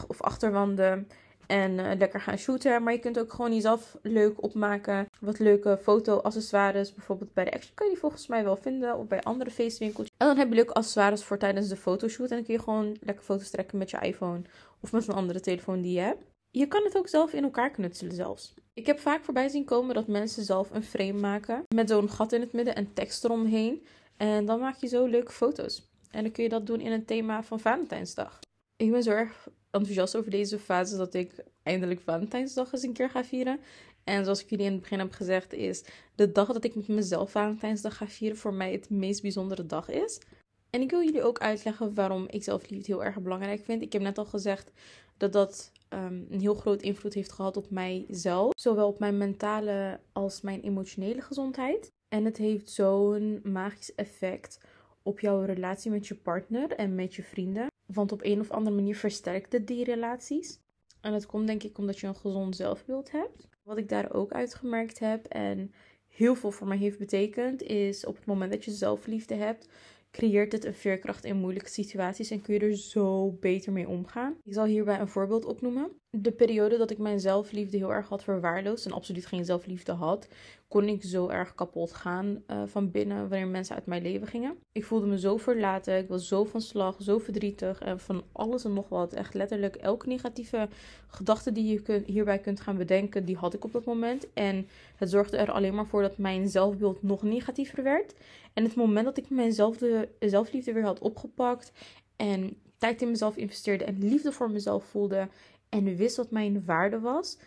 of 0.08 0.22
achterwanden 0.22 1.08
en 1.50 1.72
uh, 1.72 1.92
lekker 1.98 2.22
gaan 2.22 2.38
shooten. 2.38 2.84
Maar 2.84 2.94
je 2.94 3.00
kunt 3.00 3.20
ook 3.20 3.34
gewoon 3.34 3.54
jezelf 3.54 3.98
leuk 4.02 4.44
opmaken. 4.44 5.06
Wat 5.20 5.40
leuke 5.40 5.80
foto-accessoires. 5.82 6.94
Bijvoorbeeld 6.94 7.34
bij 7.34 7.46
de 7.46 7.52
Action 7.52 7.74
kun 7.76 7.86
je 7.86 7.92
die 7.92 8.02
volgens 8.02 8.28
mij 8.28 8.44
wel 8.44 8.56
vinden. 8.56 8.98
Of 8.98 9.08
bij 9.08 9.22
andere 9.22 9.52
feestwinkeltjes. 9.52 10.16
En 10.18 10.28
dan 10.28 10.38
heb 10.38 10.50
je 10.50 10.56
leuke 10.56 10.74
accessoires 10.74 11.24
voor 11.24 11.38
tijdens 11.38 11.68
de 11.68 11.76
fotoshoot. 11.76 12.30
En 12.30 12.36
dan 12.36 12.46
kun 12.46 12.54
je 12.54 12.60
gewoon 12.60 12.98
lekker 13.02 13.26
foto's 13.26 13.50
trekken 13.50 13.78
met 13.78 13.90
je 13.90 14.00
iPhone. 14.00 14.42
Of 14.82 14.92
met 14.92 15.08
een 15.08 15.16
andere 15.16 15.40
telefoon 15.40 15.82
die 15.82 15.94
je 15.94 16.00
hebt. 16.00 16.24
Je 16.52 16.68
kan 16.68 16.84
het 16.84 16.98
ook 16.98 17.08
zelf 17.08 17.34
in 17.34 17.44
elkaar 17.44 17.72
knutselen 17.72 18.16
zelfs. 18.16 18.54
Ik 18.74 18.86
heb 18.86 19.00
vaak 19.00 19.24
voorbij 19.24 19.48
zien 19.48 19.66
komen 19.66 19.96
dat 19.96 20.08
mensen 20.08 20.44
zelf 20.44 20.72
een 20.72 20.84
frame 20.84 21.20
maken. 21.20 21.64
Met 21.76 21.90
zo'n 21.90 22.10
gat 22.10 22.34
in 22.34 22.42
het 22.42 22.54
midden 22.54 22.76
en 22.76 22.94
tekst 22.94 23.24
eromheen. 23.24 23.86
En 24.18 24.46
dan 24.46 24.60
maak 24.60 24.78
je 24.78 24.88
zo 24.88 25.06
leuke 25.06 25.32
foto's. 25.32 25.90
En 26.12 26.24
dan 26.24 26.32
kun 26.32 26.44
je 26.44 26.50
dat 26.50 26.66
doen 26.66 26.80
in 26.80 26.92
een 26.92 27.06
thema 27.06 27.44
van 27.44 27.60
Valentijnsdag. 27.60 28.40
Ik 28.76 28.92
ben 28.92 29.04
zo 29.04 29.12
erg 29.12 29.48
enthousiast 29.72 30.16
over 30.16 30.32
deze 30.32 30.60
fase 30.60 30.98
dat 30.98 31.14
ik 31.14 31.44
eindelijk 31.64 32.00
Valentijnsdag 32.00 32.74
eens 32.74 32.84
een 32.84 32.94
keer 32.94 33.10
ga 33.10 33.24
vieren. 33.24 33.60
En 34.04 34.24
zoals 34.24 34.44
ik 34.44 34.50
jullie 34.50 34.66
in 34.66 34.72
het 34.72 34.82
begin 34.82 35.00
heb 35.00 35.12
gezegd, 35.12 35.54
is 35.54 35.84
de 36.16 36.32
dag 36.32 36.48
dat 36.48 36.64
ik 36.64 36.76
met 36.76 36.88
mezelf 36.88 37.32
Valentijnsdag 37.32 37.98
ga 37.98 38.08
vieren 38.08 38.38
voor 38.38 38.54
mij 38.54 38.72
het 38.72 38.90
meest 38.90 39.22
bijzondere 39.22 39.66
dag 39.66 39.90
is. 39.90 40.20
En 40.70 40.82
ik 40.82 40.90
wil 40.90 41.04
jullie 41.04 41.24
ook 41.24 41.40
uitleggen 41.40 41.94
waarom 41.94 42.28
ik 42.30 42.44
zelfliefde 42.44 42.92
heel 42.92 43.04
erg 43.04 43.22
belangrijk 43.22 43.64
vind. 43.64 43.82
Ik 43.82 43.94
heb 43.94 44.02
net 44.02 44.18
al 44.18 44.26
gezegd 44.26 44.72
dat 45.18 45.34
dat 45.34 45.72
um, 45.90 46.28
een 46.30 46.40
heel 46.40 46.56
groot 46.56 46.82
invloed 46.82 47.14
heeft 47.14 47.32
gehad 47.32 47.58
op 47.58 47.70
mijzelf. 47.70 48.52
Zowel 48.60 48.88
op 48.88 49.00
mijn 49.00 49.18
mentale 49.18 50.00
als 50.12 50.42
mijn 50.42 50.62
emotionele 50.62 51.22
gezondheid. 51.22 51.92
En 52.10 52.26
het 52.26 52.38
heeft 52.38 52.70
zo'n 52.70 53.40
magisch 53.44 53.96
effect 53.96 54.60
op 55.04 55.20
jouw 55.20 55.42
relatie 55.42 55.92
met 55.92 56.08
je 56.08 56.16
partner 56.16 56.72
en 56.72 56.96
met 56.96 57.16
je 57.16 57.24
vrienden. 57.24 57.68
Want 57.94 58.12
op 58.12 58.24
een 58.24 58.40
of 58.40 58.52
andere 58.52 58.76
manier 58.76 58.96
versterkt 58.96 59.52
het 59.52 59.68
die 59.68 59.84
relaties. 59.84 60.60
En 61.02 61.12
dat 61.12 61.26
komt 61.26 61.48
denk 61.48 61.64
ik 61.64 61.78
omdat 61.78 62.00
je 62.00 62.08
een 62.08 62.16
gezond 62.16 62.56
zelfbeeld 62.56 63.12
hebt. 63.12 63.48
Wat 63.64 63.78
ik 63.78 63.90
daar 63.90 64.14
ook 64.14 64.32
uitgemerkt 64.32 65.00
heb 65.00 65.26
en 65.26 65.72
heel 66.08 66.36
veel 66.36 66.52
voor 66.52 66.68
mij 66.68 66.78
heeft 66.78 66.98
betekend, 66.98 67.62
is 67.62 68.06
op 68.06 68.16
het 68.16 68.26
moment 68.26 68.52
dat 68.52 68.66
je 68.66 68.72
zelfliefde 68.72 69.36
hebt, 69.36 69.70
creëert 70.12 70.52
het 70.52 70.66
een 70.66 70.74
veerkracht 70.74 71.24
in 71.24 71.38
moeilijke 71.38 71.70
situaties 71.70 72.30
en 72.30 72.42
kun 72.42 72.54
je 72.54 72.60
er 72.60 72.78
zo 72.78 73.32
beter 73.32 73.72
mee 73.72 73.88
omgaan. 73.88 74.38
Ik 74.44 74.54
zal 74.54 74.66
hierbij 74.66 75.00
een 75.00 75.08
voorbeeld 75.08 75.46
opnoemen. 75.46 75.92
De 76.18 76.32
periode 76.32 76.78
dat 76.78 76.92
ik 76.92 76.98
mijn 76.98 77.20
zelfliefde 77.20 77.78
heel 77.78 77.94
erg 77.94 78.08
had 78.08 78.24
verwaarloosd 78.24 78.86
en 78.86 78.92
absoluut 78.92 79.26
geen 79.26 79.46
zelfliefde 79.46 79.92
had, 79.92 80.28
kon 80.68 80.84
ik 80.88 81.04
zo 81.04 81.28
erg 81.28 81.56
kapot 81.56 81.94
gaan 81.94 82.44
uh, 82.48 82.62
van 82.66 82.92
binnen 82.92 83.30
wanneer 83.30 83.48
mensen 83.48 83.76
uit 83.76 83.86
mijn 83.86 84.02
leven 84.02 84.28
gingen. 84.28 84.58
Ik 84.72 84.86
voelde 84.86 85.06
me 85.06 85.20
zo 85.20 85.38
verlaten, 85.38 85.98
ik 85.98 86.08
was 86.08 86.28
zo 86.28 86.44
van 86.44 86.62
slag, 86.62 86.96
zo 87.02 87.18
verdrietig 87.18 87.80
en 87.80 88.00
van 88.00 88.24
alles 88.32 88.66
en 88.66 88.74
nog 88.74 88.90
wat. 88.90 89.14
Echt 89.14 89.34
letterlijk 89.34 89.76
elke 89.76 90.08
negatieve 90.08 90.70
gedachte 91.08 91.52
die 91.52 91.82
je 91.86 92.04
hierbij 92.06 92.40
kunt 92.40 92.60
gaan 92.60 92.78
bedenken, 92.78 93.26
die 93.26 93.38
had 93.38 93.54
ik 93.54 93.64
op 93.64 93.72
dat 93.72 93.86
moment. 93.86 94.28
En 94.34 94.68
het 94.96 95.10
zorgde 95.10 95.38
er 95.38 95.52
alleen 95.52 95.76
maar 95.76 95.88
voor 95.88 96.02
dat 96.02 96.18
mijn 96.18 96.48
zelfbeeld 96.48 97.04
nog 97.04 97.24
negatiever 97.24 97.84
werd. 97.84 98.14
En 98.54 98.64
het 98.64 98.76
moment 98.76 99.06
dat 99.06 99.18
ik 99.18 99.30
mijn 99.30 99.54
zelfliefde 100.20 100.74
weer 100.74 100.84
had 100.84 101.00
opgepakt 101.00 101.72
en 102.16 102.58
tijd 102.78 103.02
in 103.02 103.10
mezelf 103.10 103.38
investeerde 103.38 103.84
en 103.84 103.98
liefde 104.00 104.32
voor 104.32 104.52
mezelf 104.52 104.84
voelde 104.84 105.28
en 105.70 105.96
wist 105.96 106.18
wat 106.18 106.32
mijn 106.32 106.66
waarde 106.66 107.00
was, 107.00 107.38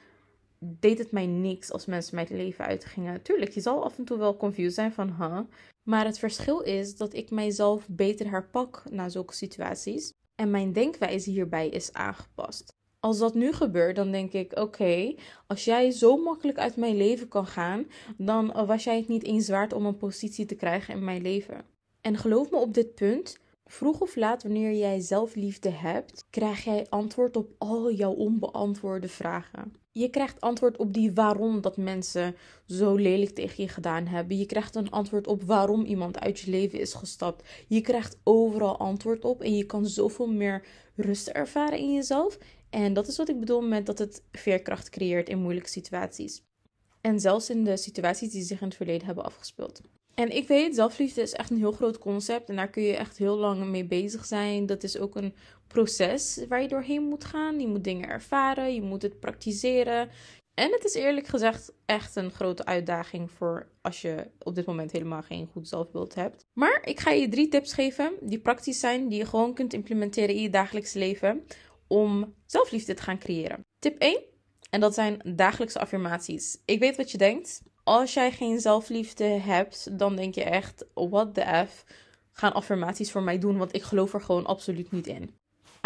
deed 0.59 0.99
het 0.99 1.11
mij 1.11 1.27
niks 1.27 1.73
als 1.73 1.87
mensen 1.87 2.15
mij 2.15 2.25
het 2.25 2.33
leven 2.33 2.65
uitgingen. 2.65 3.23
Tuurlijk, 3.23 3.51
je 3.51 3.61
zal 3.61 3.85
af 3.85 3.99
en 3.99 4.05
toe 4.05 4.19
wel 4.19 4.37
confused 4.37 4.75
zijn 4.75 4.93
van, 4.93 5.15
huh? 5.19 5.41
Maar 5.83 6.05
het 6.05 6.19
verschil 6.19 6.61
is 6.61 6.97
dat 6.97 7.15
ik 7.15 7.31
mijzelf 7.31 7.89
beter 7.89 8.31
herpak 8.31 8.83
na 8.91 9.09
zulke 9.09 9.35
situaties. 9.35 10.13
En 10.35 10.51
mijn 10.51 10.73
denkwijze 10.73 11.31
hierbij 11.31 11.69
is 11.69 11.93
aangepast. 11.93 12.75
Als 13.01 13.19
dat 13.19 13.35
nu 13.35 13.53
gebeurt, 13.53 13.97
dan 13.97 14.11
denk 14.11 14.33
ik: 14.33 14.59
oké, 14.59 15.15
als 15.47 15.65
jij 15.65 15.91
zo 15.91 16.17
makkelijk 16.17 16.59
uit 16.59 16.77
mijn 16.77 16.97
leven 16.97 17.29
kan 17.29 17.47
gaan, 17.47 17.87
dan 18.17 18.67
was 18.67 18.85
jij 18.85 18.97
het 18.97 19.09
niet 19.09 19.25
eens 19.25 19.49
waard 19.49 19.73
om 19.73 19.87
een 19.87 19.97
positie 19.97 20.47
te 20.47 20.55
krijgen 20.55 20.95
in 20.95 21.05
mijn 21.05 21.23
leven. 21.23 21.65
En 22.01 22.17
geloof 22.17 22.51
me 22.51 22.57
op 22.57 22.75
dit 22.75 22.95
punt, 22.95 23.39
Vroeg 23.73 24.01
of 24.01 24.17
laat, 24.17 24.43
wanneer 24.43 24.73
jij 24.73 25.01
zelfliefde 25.01 25.69
hebt, 25.69 26.27
krijg 26.31 26.65
jij 26.65 26.87
antwoord 26.89 27.37
op 27.37 27.51
al 27.59 27.93
jouw 27.93 28.13
onbeantwoorde 28.13 29.09
vragen. 29.09 29.75
Je 29.93 30.09
krijgt 30.09 30.41
antwoord 30.41 30.77
op 30.77 30.93
die 30.93 31.13
waarom 31.13 31.61
dat 31.61 31.77
mensen 31.77 32.37
zo 32.67 32.95
lelijk 32.95 33.31
tegen 33.31 33.63
je 33.63 33.69
gedaan 33.69 34.07
hebben. 34.07 34.39
Je 34.39 34.47
krijgt 34.47 34.75
een 34.75 34.91
antwoord 34.91 35.27
op 35.27 35.43
waarom 35.43 35.85
iemand 35.85 36.21
uit 36.21 36.41
je 36.41 36.51
leven 36.51 36.81
is 36.81 36.95
gestapt. 36.95 37.49
Je 37.69 37.81
krijgt 37.81 38.19
overal 38.25 38.79
antwoord 38.79 39.25
op 39.25 39.43
en 39.43 39.57
je 39.57 39.67
kan 39.67 39.87
zoveel 39.87 40.29
meer 40.29 40.67
rust 40.97 41.29
ervaren 41.29 41.79
in 41.79 41.93
jezelf. 41.93 42.39
En 42.71 42.93
dat 42.93 43.09
is 43.09 43.17
wat 43.17 43.29
ik 43.29 43.41
bedoel 43.41 43.63
met 43.63 43.87
dat 43.87 43.99
het 43.99 44.23
veerkracht 44.33 44.91
creëert 44.91 45.29
in 45.29 45.43
moeilijke 45.43 45.71
situaties. 45.71 46.43
En 47.01 47.21
zelfs 47.21 47.51
in 47.51 47.65
de 47.65 47.77
situaties 47.77 48.31
die 48.31 48.43
zich 48.43 48.61
in 48.61 48.67
het 48.67 48.77
verleden 48.77 49.07
hebben 49.07 49.25
afgespeeld. 49.25 49.81
En 50.15 50.37
ik 50.37 50.49
weet, 50.49 50.75
zelfliefde 50.75 51.23
is 51.23 51.33
echt 51.33 51.51
een 51.51 51.57
heel 51.57 51.73
groot 51.73 51.99
concept 51.99 52.49
en 52.49 52.57
daar 52.57 52.71
kun 52.71 52.83
je 52.83 52.97
echt 52.97 53.19
heel 53.19 53.37
lang 53.37 53.65
mee 53.65 53.85
bezig 53.85 54.25
zijn. 54.25 54.67
Dat 54.67 54.83
is 54.83 54.99
ook 54.99 55.17
een 55.17 55.35
proces 55.67 56.45
waar 56.49 56.63
je 56.63 56.69
doorheen 56.69 57.03
moet 57.03 57.25
gaan. 57.25 57.61
Je 57.61 57.67
moet 57.67 57.85
dingen 57.85 58.09
ervaren, 58.09 58.75
je 58.75 58.83
moet 58.83 59.03
het 59.03 59.21
praktiseren. 59.21 60.09
En 60.55 60.73
het 60.73 60.85
is 60.85 60.95
eerlijk 60.95 61.27
gezegd 61.27 61.73
echt 61.87 62.17
een 62.17 62.31
grote 62.31 62.65
uitdaging 62.65 63.31
voor 63.31 63.69
als 63.81 64.01
je 64.01 64.31
op 64.39 64.55
dit 64.55 64.67
moment 64.67 64.93
helemaal 64.93 65.23
geen 65.23 65.49
goed 65.53 65.69
zelfbeeld 65.69 66.15
hebt. 66.15 66.47
Maar 66.53 66.81
ik 66.85 67.01
ga 67.01 67.11
je 67.11 67.29
drie 67.29 67.49
tips 67.49 67.73
geven 67.73 68.13
die 68.21 68.41
praktisch 68.41 68.81
zijn, 68.81 69.09
die 69.09 69.19
je 69.19 69.27
gewoon 69.27 69.55
kunt 69.55 69.73
implementeren 69.73 70.35
in 70.35 70.43
je 70.43 70.51
dagelijks 70.51 70.93
leven 70.93 71.47
om 71.87 72.35
zelfliefde 72.47 72.95
te 72.95 73.03
gaan 73.03 73.19
creëren. 73.19 73.61
Tip 73.79 73.99
1, 73.99 74.23
en 74.71 74.81
dat 74.81 74.95
zijn 74.95 75.21
dagelijkse 75.37 75.79
affirmaties. 75.79 76.59
Ik 76.65 76.79
weet 76.79 76.97
wat 76.97 77.11
je 77.11 77.19
denkt 77.19 77.63
als 77.85 78.15
jij 78.15 78.33
geen 78.33 78.61
zelfliefde 78.61 79.25
hebt, 79.25 79.99
dan 79.99 80.17
denk 80.17 80.35
je 80.35 80.45
echt: 80.45 80.85
what 80.95 81.35
the 81.35 81.65
f 81.69 81.85
gaan 82.33 82.53
affirmaties 82.53 83.11
voor 83.11 83.23
mij 83.23 83.39
doen, 83.39 83.59
want 83.59 83.75
ik 83.75 83.83
geloof 83.83 84.15
er 84.15 84.21
gewoon 84.21 84.47
absoluut 84.47 84.93
niet 84.93 85.07
in. 85.07 85.31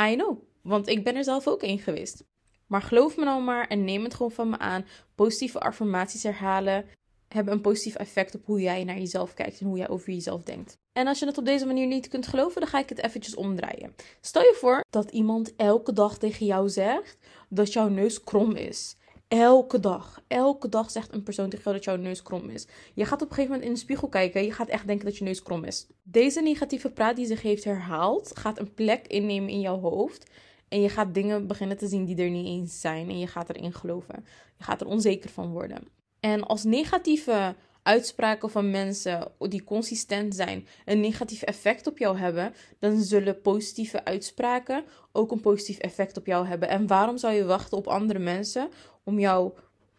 I 0.01 0.15
know, 0.15 0.39
want 0.63 0.89
ik 0.89 1.05
ben 1.05 1.17
er 1.17 1.25
zelf 1.25 1.47
ook 1.47 1.63
in 1.63 1.79
geweest. 1.79 2.25
Maar 2.67 2.83
geloof 2.83 3.17
me 3.17 3.25
nou 3.25 3.43
maar 3.43 3.67
en 3.67 3.85
neem 3.85 4.05
het 4.05 4.15
gewoon 4.15 4.33
van 4.33 4.51
me 4.51 4.59
aan. 4.59 4.87
Positieve 5.15 5.61
affirmaties 5.61 6.23
herhalen 6.23 6.85
hebben 7.29 7.55
een 7.55 7.61
positief 7.61 7.95
effect 7.95 8.35
op 8.35 8.45
hoe 8.45 8.61
jij 8.61 8.85
naar 8.85 8.99
jezelf 8.99 9.35
kijkt 9.35 9.61
en 9.61 9.67
hoe 9.67 9.77
jij 9.77 9.89
over 9.89 10.13
jezelf 10.13 10.43
denkt. 10.43 10.79
En 10.93 11.07
als 11.07 11.19
je 11.19 11.27
het 11.27 11.39
op 11.39 11.45
deze 11.45 11.67
manier 11.67 11.87
niet 11.87 12.09
kunt 12.09 12.27
geloven, 12.27 12.61
dan 12.61 12.71
ga 12.71 12.79
ik 12.79 12.89
het 12.89 13.03
eventjes 13.03 13.35
omdraaien. 13.35 13.95
Stel 14.21 14.43
je 14.43 14.57
voor 14.61 14.85
dat 14.91 15.11
iemand 15.11 15.57
elke 15.57 15.93
dag 15.93 16.19
tegen 16.19 16.47
jou 16.47 16.69
zegt 16.69 17.19
dat 17.49 17.73
jouw 17.73 17.89
neus 17.89 18.25
krom 18.25 18.53
is. 18.53 18.97
Elke 19.29 19.81
dag. 19.81 20.23
Elke 20.27 20.69
dag 20.69 20.91
zegt 20.91 21.13
een 21.13 21.23
persoon 21.23 21.49
tegen 21.49 21.65
jou 21.65 21.77
dat 21.77 21.85
jouw 21.85 21.97
neus 21.97 22.23
krom 22.23 22.51
is. 22.51 22.67
Je 22.95 23.05
gaat 23.05 23.23
op 23.23 23.29
een 23.29 23.35
gegeven 23.35 23.51
moment 23.51 23.69
in 23.69 23.75
de 23.75 23.81
spiegel 23.81 24.09
kijken. 24.09 24.45
Je 24.45 24.53
gaat 24.53 24.69
echt 24.69 24.87
denken 24.87 25.05
dat 25.05 25.17
je 25.17 25.25
neus 25.25 25.43
krom 25.43 25.65
is. 25.65 25.87
Deze 26.03 26.41
negatieve 26.41 26.91
praat 26.91 27.17
die 27.17 27.27
zich 27.27 27.43
heeft 27.43 27.65
herhaald, 27.65 28.39
gaat 28.39 28.59
een 28.59 28.75
plek 28.75 29.07
innemen 29.07 29.49
in 29.49 29.61
jouw 29.61 29.81
hoofd. 29.81 30.31
En 30.69 30.81
je 30.81 30.89
gaat 30.89 31.15
dingen 31.15 31.47
beginnen 31.47 31.77
te 31.77 31.87
zien 31.87 32.05
die 32.05 32.17
er 32.17 32.31
niet 32.31 32.47
eens 32.47 32.81
zijn. 32.81 33.09
En 33.09 33.19
je 33.19 33.27
gaat 33.27 33.49
erin 33.49 33.73
geloven. 33.73 34.25
Je 34.59 34.65
gaat 34.65 34.81
er 34.81 34.87
onzeker 34.87 35.31
van 35.31 35.53
worden. 35.53 35.89
En 36.21 36.47
als 36.47 36.65
negatieve 36.65 37.55
uitspraken 37.83 38.51
van 38.51 38.71
mensen 38.71 39.33
die 39.39 39.65
consistent 39.65 40.35
zijn 40.35 40.67
een 40.85 41.01
negatief 41.01 41.43
effect 41.43 41.87
op 41.87 41.99
jou 41.99 42.19
hebben, 42.19 42.55
dan 42.79 43.03
zullen 43.03 43.41
positieve 43.41 44.05
uitspraken 44.05 44.85
ook 45.13 45.31
een 45.31 45.41
positief 45.41 45.79
effect 45.79 46.17
op 46.17 46.27
jou 46.27 46.47
hebben. 46.47 46.69
En 46.69 46.87
waarom 46.87 47.19
zou 47.19 47.35
je 47.35 47.45
wachten 47.45 47.79
op 47.79 47.87
andere 47.87 48.19
mensen 48.19 48.69
om 49.07 49.19
jou 49.19 49.53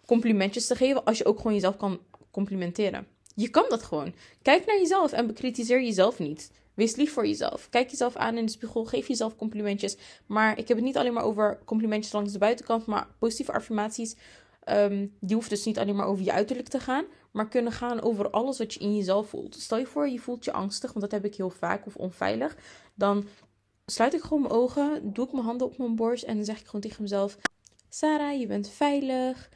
complimentjes 0.06 0.68
te 0.68 0.76
geven 0.76 1.04
als 1.04 1.18
je 1.18 1.26
ook 1.26 1.38
gewoon 1.38 1.54
jezelf 1.54 1.78
kan 1.78 2.00
complimenteren? 2.32 3.08
Je 3.36 3.50
kan 3.50 3.66
dat 3.70 3.84
gewoon. 3.84 4.14
Kijk 4.42 4.66
naar 4.66 4.78
jezelf 4.78 5.12
en 5.12 5.28
bekritiseer 5.28 5.84
jezelf 5.84 6.20
niet. 6.20 6.52
Wees 6.74 6.96
lief 6.96 7.14
voor 7.14 7.28
jezelf. 7.28 7.70
Kijk 7.70 7.90
jezelf 7.90 8.16
aan 8.16 8.38
in 8.38 8.46
de 8.46 8.52
spiegel. 8.52 8.86
Geef 8.86 9.08
jezelf 9.08 9.36
complimentjes. 9.36 9.98
Maar 10.26 10.58
ik 10.58 10.68
heb 10.68 10.78
het 10.78 10.86
niet 10.86 10.98
alleen 10.98 11.14
maar 11.14 11.24
over 11.24 11.60
complimentjes 11.66 12.14
langs 12.14 12.32
de 12.32 12.40
buitenkant, 12.40 12.86
maar 12.86 13.08
positieve 13.20 13.52
affirmaties. 13.52 14.16
Um, 14.70 15.16
die 15.20 15.36
hoeft 15.36 15.50
dus 15.50 15.66
niet 15.66 15.80
alleen 15.80 15.96
maar 15.96 16.06
over 16.06 16.26
je 16.26 16.32
uiterlijk 16.32 16.68
te 16.68 16.80
gaan, 16.80 17.06
maar 17.32 17.48
kunnen 17.48 17.72
gaan 17.72 18.02
over 18.02 18.30
alles 18.30 18.58
wat 18.58 18.74
je 18.74 18.80
in 18.80 18.96
jezelf 18.96 19.30
voelt. 19.30 19.56
Stel 19.56 19.78
je 19.78 19.86
voor, 19.86 20.10
je 20.10 20.20
voelt 20.20 20.46
je 20.46 20.52
angstig, 20.52 20.94
want 20.94 21.02
dat 21.02 21.12
heb 21.12 21.26
ik 21.26 21.36
heel 21.36 21.50
vaak, 21.50 21.86
of 21.86 21.96
onveilig. 21.96 22.58
Dan 22.96 23.28
sluit 23.86 24.14
ik 24.14 24.22
gewoon 24.22 24.42
mijn 24.42 24.54
ogen, 24.54 25.14
doe 25.14 25.26
ik 25.26 25.32
mijn 25.32 25.46
handen 25.46 25.68
op 25.68 25.78
mijn 25.78 25.96
borst 25.96 26.24
en 26.24 26.36
dan 26.36 26.46
zeg 26.46 26.60
ik 26.60 26.66
gewoon 26.66 26.82
tegen 26.82 27.02
mezelf: 27.02 27.38
Sarah, 27.98 28.40
je 28.40 28.48
bent 28.48 28.70
veilig. 28.70 29.50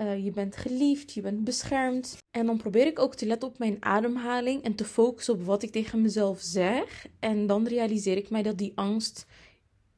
Uh, 0.00 0.24
je 0.24 0.30
bent 0.30 0.56
geliefd, 0.56 1.12
je 1.12 1.20
bent 1.20 1.44
beschermd. 1.44 2.18
En 2.30 2.46
dan 2.46 2.56
probeer 2.56 2.86
ik 2.86 2.98
ook 2.98 3.14
te 3.14 3.26
letten 3.26 3.48
op 3.48 3.58
mijn 3.58 3.76
ademhaling 3.80 4.62
en 4.62 4.74
te 4.74 4.84
focussen 4.84 5.34
op 5.34 5.44
wat 5.44 5.62
ik 5.62 5.70
tegen 5.70 6.00
mezelf 6.00 6.40
zeg. 6.40 7.06
En 7.20 7.46
dan 7.46 7.66
realiseer 7.66 8.16
ik 8.16 8.30
mij 8.30 8.42
dat 8.42 8.58
die 8.58 8.72
angst 8.74 9.26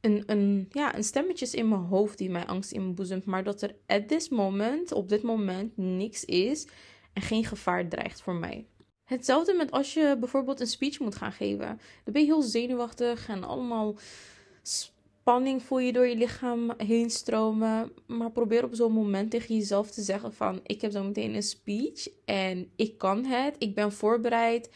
een, 0.00 0.22
een, 0.26 0.68
ja, 0.70 0.96
een 0.96 1.04
stemmetje 1.04 1.44
is 1.44 1.54
in 1.54 1.68
mijn 1.68 1.80
hoofd 1.80 2.18
die 2.18 2.30
mij 2.30 2.46
angst 2.46 2.72
inboezemt. 2.72 3.24
Maar 3.24 3.44
dat 3.44 3.62
er 3.62 3.74
at 3.86 4.08
this 4.08 4.28
moment, 4.28 4.92
op 4.92 5.08
dit 5.08 5.22
moment, 5.22 5.76
niks 5.76 6.24
is 6.24 6.66
en 7.12 7.22
geen 7.22 7.44
gevaar 7.44 7.88
dreigt 7.88 8.20
voor 8.20 8.34
mij. 8.34 8.66
Hetzelfde 9.04 9.54
met 9.54 9.70
als 9.70 9.94
je 9.94 10.16
bijvoorbeeld 10.20 10.60
een 10.60 10.66
speech 10.66 10.98
moet 10.98 11.16
gaan 11.16 11.32
geven. 11.32 11.80
Dan 12.04 12.12
ben 12.12 12.22
je 12.22 12.28
heel 12.28 12.42
zenuwachtig 12.42 13.28
en 13.28 13.44
allemaal 13.44 13.96
spanning 15.28 15.62
voel 15.62 15.78
je 15.78 15.92
door 15.92 16.06
je 16.06 16.16
lichaam 16.16 16.72
heen 16.76 17.10
stromen. 17.10 17.92
Maar 18.06 18.30
probeer 18.30 18.64
op 18.64 18.74
zo'n 18.74 18.92
moment 18.92 19.30
tegen 19.30 19.54
jezelf 19.54 19.90
te 19.90 20.02
zeggen 20.02 20.34
van... 20.34 20.60
ik 20.62 20.80
heb 20.80 20.92
zo 20.92 21.04
meteen 21.04 21.34
een 21.34 21.42
speech 21.42 22.08
en 22.24 22.70
ik 22.76 22.98
kan 22.98 23.24
het. 23.24 23.54
Ik 23.58 23.74
ben 23.74 23.92
voorbereid. 23.92 24.70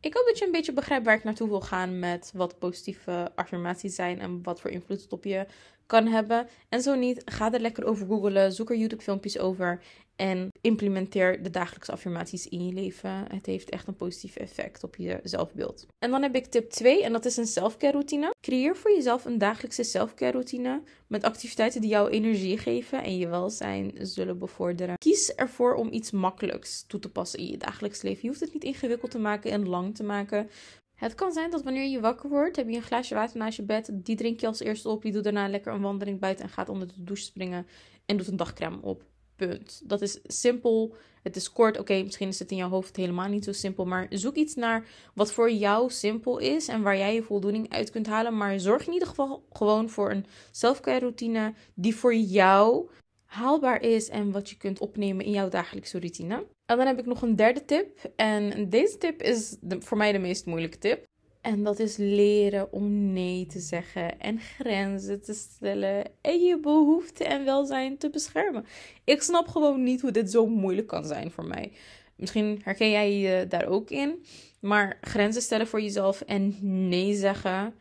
Ik 0.00 0.14
hoop 0.14 0.26
dat 0.26 0.38
je 0.38 0.44
een 0.44 0.52
beetje 0.52 0.72
begrijpt 0.72 1.04
waar 1.04 1.16
ik 1.16 1.24
naartoe 1.24 1.48
wil 1.48 1.60
gaan 1.60 1.98
met 1.98 2.32
wat 2.34 2.58
positieve 2.58 3.32
affirmaties 3.34 3.94
zijn 3.94 4.20
en 4.20 4.42
wat 4.42 4.60
voor 4.60 4.70
invloed 4.70 5.02
het 5.02 5.12
op 5.12 5.24
je 5.24 5.46
kan 5.86 6.06
hebben. 6.06 6.48
En 6.68 6.80
zo 6.82 6.94
niet, 6.94 7.22
ga 7.24 7.52
er 7.52 7.60
lekker 7.60 7.84
over 7.84 8.06
googlen, 8.06 8.52
zoek 8.52 8.70
er 8.70 8.76
YouTube 8.76 9.02
filmpjes 9.02 9.38
over 9.38 9.82
en 10.20 10.52
implementeer 10.60 11.42
de 11.42 11.50
dagelijkse 11.50 11.92
affirmaties 11.92 12.48
in 12.48 12.66
je 12.66 12.72
leven. 12.72 13.24
Het 13.32 13.46
heeft 13.46 13.70
echt 13.70 13.86
een 13.86 13.96
positief 13.96 14.36
effect 14.36 14.84
op 14.84 14.96
je 14.96 15.20
zelfbeeld. 15.22 15.86
En 15.98 16.10
dan 16.10 16.22
heb 16.22 16.34
ik 16.34 16.46
tip 16.46 16.70
2 16.70 17.04
en 17.04 17.12
dat 17.12 17.24
is 17.24 17.36
een 17.36 17.46
selfcare 17.46 17.92
routine. 17.92 18.34
Creëer 18.40 18.76
voor 18.76 18.90
jezelf 18.90 19.24
een 19.24 19.38
dagelijkse 19.38 19.82
selfcare 19.82 20.32
routine 20.32 20.82
met 21.06 21.24
activiteiten 21.24 21.80
die 21.80 21.90
jou 21.90 22.10
energie 22.10 22.58
geven 22.58 23.02
en 23.02 23.18
je 23.18 23.28
welzijn 23.28 23.92
zullen 23.98 24.38
bevorderen. 24.38 24.98
Kies 24.98 25.34
ervoor 25.34 25.74
om 25.74 25.92
iets 25.92 26.10
makkelijks 26.10 26.84
toe 26.86 27.00
te 27.00 27.10
passen 27.10 27.38
in 27.38 27.46
je 27.46 27.56
dagelijks 27.56 28.02
leven. 28.02 28.20
Je 28.22 28.28
hoeft 28.28 28.40
het 28.40 28.52
niet 28.52 28.64
ingewikkeld 28.64 29.10
te 29.10 29.18
maken 29.18 29.50
en 29.50 29.68
lang 29.68 29.94
te 29.94 30.02
maken. 30.02 30.50
Het 30.94 31.14
kan 31.14 31.32
zijn 31.32 31.50
dat 31.50 31.62
wanneer 31.62 31.88
je 31.88 32.00
wakker 32.00 32.28
wordt, 32.28 32.56
heb 32.56 32.68
je 32.68 32.76
een 32.76 32.82
glaasje 32.82 33.14
water 33.14 33.38
naast 33.38 33.56
je 33.56 33.62
bed. 33.62 33.90
Die 33.92 34.16
drink 34.16 34.40
je 34.40 34.46
als 34.46 34.60
eerste 34.60 34.88
op. 34.88 35.02
Je 35.02 35.12
doet 35.12 35.24
daarna 35.24 35.48
lekker 35.48 35.72
een 35.72 35.80
wandeling 35.80 36.20
buiten 36.20 36.44
en 36.44 36.50
gaat 36.50 36.68
onder 36.68 36.88
de 36.88 36.94
douche 36.96 37.24
springen. 37.24 37.66
En 38.06 38.16
doet 38.16 38.26
een 38.26 38.36
dagcreme 38.36 38.82
op. 38.82 39.09
Punt. 39.46 39.82
Dat 39.84 40.00
is 40.00 40.18
simpel. 40.22 40.94
Het 41.22 41.36
is 41.36 41.52
kort. 41.52 41.78
Oké, 41.78 42.02
misschien 42.02 42.28
is 42.28 42.38
het 42.38 42.50
in 42.50 42.56
jouw 42.56 42.68
hoofd 42.68 42.96
helemaal 42.96 43.28
niet 43.28 43.44
zo 43.44 43.52
simpel. 43.52 43.84
Maar 43.84 44.06
zoek 44.10 44.34
iets 44.34 44.54
naar 44.54 44.86
wat 45.14 45.32
voor 45.32 45.50
jou 45.50 45.90
simpel 45.90 46.38
is. 46.38 46.68
En 46.68 46.82
waar 46.82 46.96
jij 46.96 47.14
je 47.14 47.22
voldoening 47.22 47.70
uit 47.70 47.90
kunt 47.90 48.06
halen. 48.06 48.36
Maar 48.36 48.60
zorg 48.60 48.86
in 48.86 48.92
ieder 48.92 49.08
geval 49.08 49.46
gewoon 49.52 49.88
voor 49.88 50.10
een 50.10 50.26
selfcare 50.50 50.98
routine. 50.98 51.54
Die 51.74 51.96
voor 51.96 52.14
jou 52.14 52.90
haalbaar 53.24 53.82
is. 53.82 54.08
En 54.08 54.30
wat 54.30 54.50
je 54.50 54.56
kunt 54.56 54.78
opnemen 54.78 55.24
in 55.24 55.32
jouw 55.32 55.48
dagelijkse 55.48 55.98
routine. 55.98 56.46
En 56.66 56.76
dan 56.76 56.86
heb 56.86 56.98
ik 56.98 57.06
nog 57.06 57.22
een 57.22 57.36
derde 57.36 57.64
tip. 57.64 58.12
En 58.16 58.68
deze 58.68 58.98
tip 58.98 59.22
is 59.22 59.56
voor 59.78 59.96
mij 59.96 60.12
de 60.12 60.18
meest 60.18 60.46
moeilijke 60.46 60.78
tip. 60.78 61.08
En 61.40 61.62
dat 61.62 61.78
is 61.78 61.96
leren 61.96 62.72
om 62.72 63.12
nee 63.12 63.46
te 63.46 63.60
zeggen 63.60 64.20
en 64.20 64.40
grenzen 64.40 65.22
te 65.22 65.34
stellen 65.34 66.04
en 66.20 66.40
je 66.40 66.60
behoeften 66.60 67.26
en 67.26 67.44
welzijn 67.44 67.98
te 67.98 68.10
beschermen. 68.10 68.64
Ik 69.04 69.22
snap 69.22 69.48
gewoon 69.48 69.82
niet 69.82 70.00
hoe 70.00 70.10
dit 70.10 70.30
zo 70.30 70.46
moeilijk 70.46 70.86
kan 70.86 71.04
zijn 71.04 71.30
voor 71.30 71.44
mij. 71.44 71.72
Misschien 72.16 72.60
herken 72.64 72.90
jij 72.90 73.18
je 73.18 73.46
daar 73.46 73.66
ook 73.66 73.90
in. 73.90 74.24
Maar 74.60 74.98
grenzen 75.00 75.42
stellen 75.42 75.66
voor 75.66 75.80
jezelf 75.80 76.20
en 76.20 76.56
nee 76.88 77.14
zeggen 77.14 77.74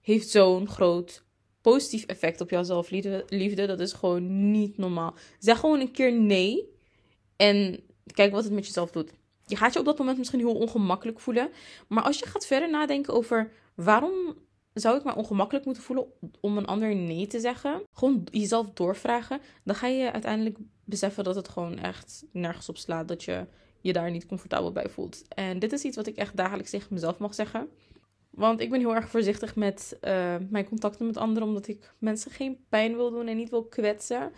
heeft 0.00 0.28
zo'n 0.28 0.68
groot 0.68 1.24
positief 1.60 2.04
effect 2.06 2.40
op 2.40 2.50
jouw 2.50 2.62
zelfliefde. 2.62 3.66
Dat 3.66 3.80
is 3.80 3.92
gewoon 3.92 4.50
niet 4.50 4.76
normaal. 4.76 5.14
Zeg 5.38 5.58
gewoon 5.58 5.80
een 5.80 5.92
keer 5.92 6.12
nee 6.12 6.68
en 7.36 7.80
kijk 8.14 8.32
wat 8.32 8.44
het 8.44 8.52
met 8.52 8.66
jezelf 8.66 8.90
doet. 8.90 9.12
Je 9.46 9.56
gaat 9.56 9.72
je 9.72 9.78
op 9.78 9.84
dat 9.84 9.98
moment 9.98 10.18
misschien 10.18 10.38
heel 10.38 10.54
ongemakkelijk 10.54 11.20
voelen. 11.20 11.50
Maar 11.88 12.02
als 12.02 12.18
je 12.18 12.26
gaat 12.26 12.46
verder 12.46 12.70
nadenken 12.70 13.14
over 13.14 13.52
waarom 13.74 14.34
zou 14.74 14.96
ik 14.96 15.04
me 15.04 15.14
ongemakkelijk 15.14 15.64
moeten 15.64 15.82
voelen 15.82 16.06
om 16.40 16.56
een 16.56 16.66
ander 16.66 16.94
nee 16.94 17.26
te 17.26 17.40
zeggen? 17.40 17.82
Gewoon 17.92 18.26
jezelf 18.30 18.70
doorvragen. 18.74 19.40
Dan 19.64 19.74
ga 19.74 19.86
je 19.86 20.12
uiteindelijk 20.12 20.58
beseffen 20.84 21.24
dat 21.24 21.34
het 21.34 21.48
gewoon 21.48 21.78
echt 21.78 22.24
nergens 22.32 22.68
op 22.68 22.76
slaat. 22.76 23.08
Dat 23.08 23.24
je 23.24 23.46
je 23.80 23.92
daar 23.92 24.10
niet 24.10 24.26
comfortabel 24.26 24.72
bij 24.72 24.88
voelt. 24.88 25.22
En 25.28 25.58
dit 25.58 25.72
is 25.72 25.82
iets 25.82 25.96
wat 25.96 26.06
ik 26.06 26.16
echt 26.16 26.36
dagelijks 26.36 26.70
tegen 26.70 26.94
mezelf 26.94 27.18
mag 27.18 27.34
zeggen. 27.34 27.68
Want 28.30 28.60
ik 28.60 28.70
ben 28.70 28.80
heel 28.80 28.94
erg 28.94 29.08
voorzichtig 29.08 29.56
met 29.56 29.98
uh, 30.00 30.36
mijn 30.50 30.68
contacten 30.68 31.06
met 31.06 31.16
anderen, 31.16 31.48
omdat 31.48 31.68
ik 31.68 31.94
mensen 31.98 32.30
geen 32.30 32.64
pijn 32.68 32.96
wil 32.96 33.10
doen 33.10 33.26
en 33.26 33.36
niet 33.36 33.50
wil 33.50 33.64
kwetsen. 33.64 34.32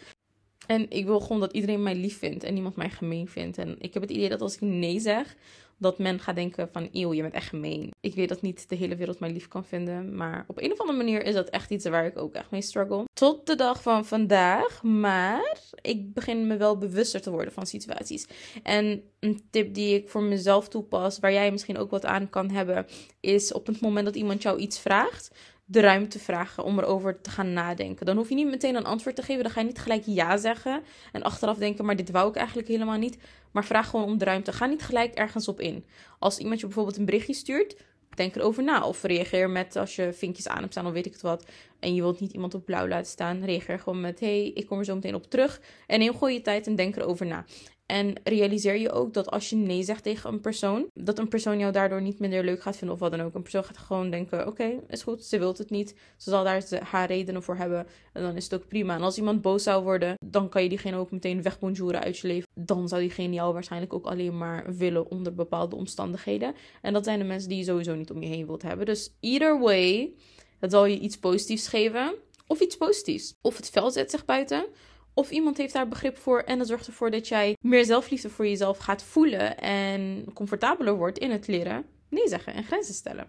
En 0.67 0.91
ik 0.91 1.05
wil 1.05 1.21
gewoon 1.21 1.41
dat 1.41 1.53
iedereen 1.53 1.83
mij 1.83 1.95
lief 1.95 2.19
vindt 2.19 2.45
en 2.45 2.55
niemand 2.55 2.77
mij 2.77 2.91
gemeen 2.91 3.29
vindt. 3.29 3.59
En 3.59 3.77
ik 3.79 3.95
heb 3.95 4.03
het 4.03 4.13
idee 4.13 4.29
dat 4.29 4.41
als 4.41 4.55
ik 4.55 4.61
nee 4.61 5.01
zeg, 5.01 5.37
dat 5.79 5.99
men 5.99 6.21
gaat 6.21 6.35
denken 6.35 6.69
van, 6.73 6.89
eeuw, 6.93 7.13
je 7.13 7.23
bent 7.23 7.35
echt 7.35 7.49
gemeen. 7.49 7.91
Ik 8.01 8.15
weet 8.15 8.29
dat 8.29 8.43
niet 8.43 8.69
de 8.69 8.77
hele 8.77 8.97
wereld 8.97 9.19
mij 9.19 9.33
lief 9.33 9.49
kan 9.49 9.65
vinden, 9.65 10.17
maar 10.17 10.45
op 10.47 10.63
een 10.63 10.73
of 10.73 10.81
andere 10.81 10.99
manier 10.99 11.25
is 11.25 11.35
dat 11.35 11.49
echt 11.49 11.71
iets 11.71 11.85
waar 11.85 12.07
ik 12.07 12.19
ook 12.19 12.35
echt 12.35 12.51
mee 12.51 12.63
struggle. 12.63 13.05
Tot 13.13 13.47
de 13.47 13.55
dag 13.55 13.83
van 13.83 14.05
vandaag, 14.05 14.83
maar 14.83 15.59
ik 15.81 16.13
begin 16.15 16.47
me 16.47 16.57
wel 16.57 16.79
bewuster 16.79 17.21
te 17.21 17.31
worden 17.31 17.53
van 17.53 17.67
situaties. 17.67 18.27
En 18.63 19.03
een 19.21 19.43
tip 19.51 19.75
die 19.75 19.95
ik 19.95 20.09
voor 20.09 20.23
mezelf 20.23 20.69
toepas, 20.69 21.19
waar 21.19 21.33
jij 21.33 21.51
misschien 21.51 21.79
ook 21.79 21.91
wat 21.91 22.05
aan 22.05 22.31
kan 22.31 22.51
hebben, 22.51 22.87
is 23.21 23.53
op 23.53 23.67
het 23.67 23.81
moment 23.81 24.05
dat 24.05 24.17
iemand 24.17 24.43
jou 24.43 24.59
iets 24.59 24.79
vraagt, 24.79 25.31
de 25.65 25.81
ruimte 25.81 26.19
vragen 26.19 26.65
om 26.65 26.79
erover 26.79 27.21
te 27.21 27.31
gaan 27.31 27.53
nadenken. 27.53 28.07
Dan 28.07 28.17
hoef 28.17 28.29
je 28.29 28.35
niet 28.35 28.47
meteen 28.47 28.75
een 28.75 28.85
antwoord 28.85 29.17
te 29.17 29.23
geven. 29.23 29.43
Dan 29.43 29.53
ga 29.53 29.61
je 29.61 29.67
niet 29.67 29.79
gelijk 29.79 30.03
ja 30.07 30.37
zeggen 30.37 30.83
en 31.13 31.23
achteraf 31.23 31.57
denken, 31.59 31.85
maar 31.85 31.97
dit 31.97 32.11
wou 32.11 32.29
ik 32.29 32.37
eigenlijk 32.37 32.69
helemaal 32.69 32.99
niet. 32.99 33.19
Maar 33.53 33.65
vraag 33.65 33.89
gewoon 33.89 34.05
om 34.05 34.19
de 34.19 34.25
ruimte. 34.25 34.53
Ga 34.53 34.67
niet 34.67 34.83
gelijk 34.83 35.15
ergens 35.15 35.49
op 35.49 35.61
in. 35.61 35.85
Als 36.19 36.39
iemand 36.39 36.61
je 36.61 36.67
bijvoorbeeld 36.67 36.97
een 36.97 37.05
berichtje 37.05 37.35
stuurt, 37.35 37.77
denk 38.15 38.37
erover 38.37 38.63
na. 38.63 38.87
Of 38.87 39.03
reageer 39.03 39.51
met 39.51 39.77
als 39.77 39.97
je 39.97 40.13
vinkjes 40.13 40.49
aan 40.49 40.61
hebt 40.61 40.73
staan 40.73 40.87
of 40.87 40.93
weet 40.93 41.07
ik 41.07 41.13
het 41.13 41.23
wat. 41.23 41.47
En 41.81 41.95
je 41.95 42.03
wilt 42.03 42.21
niet 42.21 42.33
iemand 42.33 42.55
op 42.55 42.65
blauw 42.65 42.89
laten 42.89 43.11
staan. 43.11 43.45
Reageer 43.45 43.79
gewoon 43.79 44.01
met: 44.01 44.21
hey, 44.21 44.51
ik 44.55 44.67
kom 44.67 44.79
er 44.79 44.85
zo 44.85 44.95
meteen 44.95 45.15
op 45.15 45.31
terug. 45.31 45.61
En 45.87 45.99
neem 45.99 46.27
je 46.29 46.43
tijd 46.43 46.67
en 46.67 46.75
denk 46.75 46.97
erover 46.97 47.27
na. 47.27 47.45
En 47.87 48.15
realiseer 48.23 48.77
je 48.77 48.91
ook 48.91 49.15
dat 49.15 49.31
als 49.31 49.51
je 49.51 49.57
nee 49.57 49.83
zegt 49.83 50.03
tegen 50.03 50.33
een 50.33 50.41
persoon, 50.41 50.87
dat 50.95 51.19
een 51.19 51.29
persoon 51.29 51.59
jou 51.59 51.73
daardoor 51.73 52.03
niet 52.03 52.19
minder 52.19 52.45
leuk 52.45 52.63
gaat 52.63 52.77
vinden 52.77 52.95
of 52.95 53.01
wat 53.01 53.11
dan 53.11 53.21
ook. 53.21 53.35
Een 53.35 53.43
persoon 53.43 53.65
gaat 53.65 53.79
gewoon 53.79 54.11
denken: 54.11 54.47
oké, 54.47 54.81
is 54.89 55.03
goed, 55.03 55.25
ze 55.25 55.39
wilt 55.39 55.59
het 55.59 55.71
niet. 55.71 55.95
Ze 56.17 56.31
zal 56.31 56.45
daar 56.45 56.65
haar 56.83 57.07
redenen 57.07 57.43
voor 57.43 57.57
hebben. 57.57 57.87
En 58.13 58.23
dan 58.23 58.37
is 58.37 58.45
het 58.45 58.55
ook 58.55 58.69
prima. 58.69 58.95
En 58.95 59.03
als 59.03 59.17
iemand 59.17 59.43
boos 59.43 59.63
zou 59.63 59.83
worden, 59.83 60.15
dan 60.25 60.49
kan 60.49 60.63
je 60.63 60.69
diegene 60.69 60.97
ook 60.97 61.11
meteen 61.11 61.43
wegbonjouren 61.43 62.03
uit 62.03 62.19
je 62.19 62.27
leven. 62.27 62.49
Dan 62.55 62.89
zou 62.89 63.01
diegene 63.01 63.35
jou 63.35 63.53
waarschijnlijk 63.53 63.93
ook 63.93 64.07
alleen 64.07 64.39
maar 64.39 64.77
willen 64.77 65.11
onder 65.11 65.35
bepaalde 65.35 65.77
omstandigheden. 65.77 66.55
En 66.83 66.93
dat 66.93 67.05
zijn 67.05 67.19
de 67.19 67.25
mensen 67.25 67.49
die 67.49 67.59
je 67.59 67.65
sowieso 67.65 67.95
niet 67.95 68.11
om 68.11 68.23
je 68.23 68.29
heen 68.29 68.47
wilt 68.47 68.63
hebben. 68.63 68.87
Dus 68.87 69.15
either 69.21 69.61
way, 69.61 70.13
het 70.61 70.71
zal 70.71 70.85
je 70.85 70.99
iets 70.99 71.19
positiefs 71.19 71.69
geven. 71.69 72.15
Of 72.47 72.61
iets 72.61 72.77
positiefs. 72.77 73.35
Of 73.41 73.57
het 73.57 73.71
vel 73.71 73.91
zet 73.91 74.11
zich 74.11 74.25
buiten. 74.25 74.67
Of 75.15 75.31
iemand 75.31 75.57
heeft 75.57 75.73
daar 75.73 75.89
begrip 75.89 76.17
voor 76.19 76.41
en 76.41 76.59
dat 76.59 76.67
zorgt 76.67 76.87
ervoor 76.87 77.11
dat 77.11 77.29
jij 77.29 77.57
meer 77.61 77.85
zelfliefde 77.85 78.31
voor 78.31 78.47
jezelf 78.47 78.79
gaat 78.79 79.03
voelen 79.03 79.59
en 79.59 80.25
comfortabeler 80.35 80.97
wordt 80.97 81.19
in 81.19 81.31
het 81.31 81.47
leren 81.47 81.87
nee 82.09 82.29
zeggen 82.29 82.55
en 82.55 82.65
grenzen 82.65 82.95
stellen. 82.95 83.29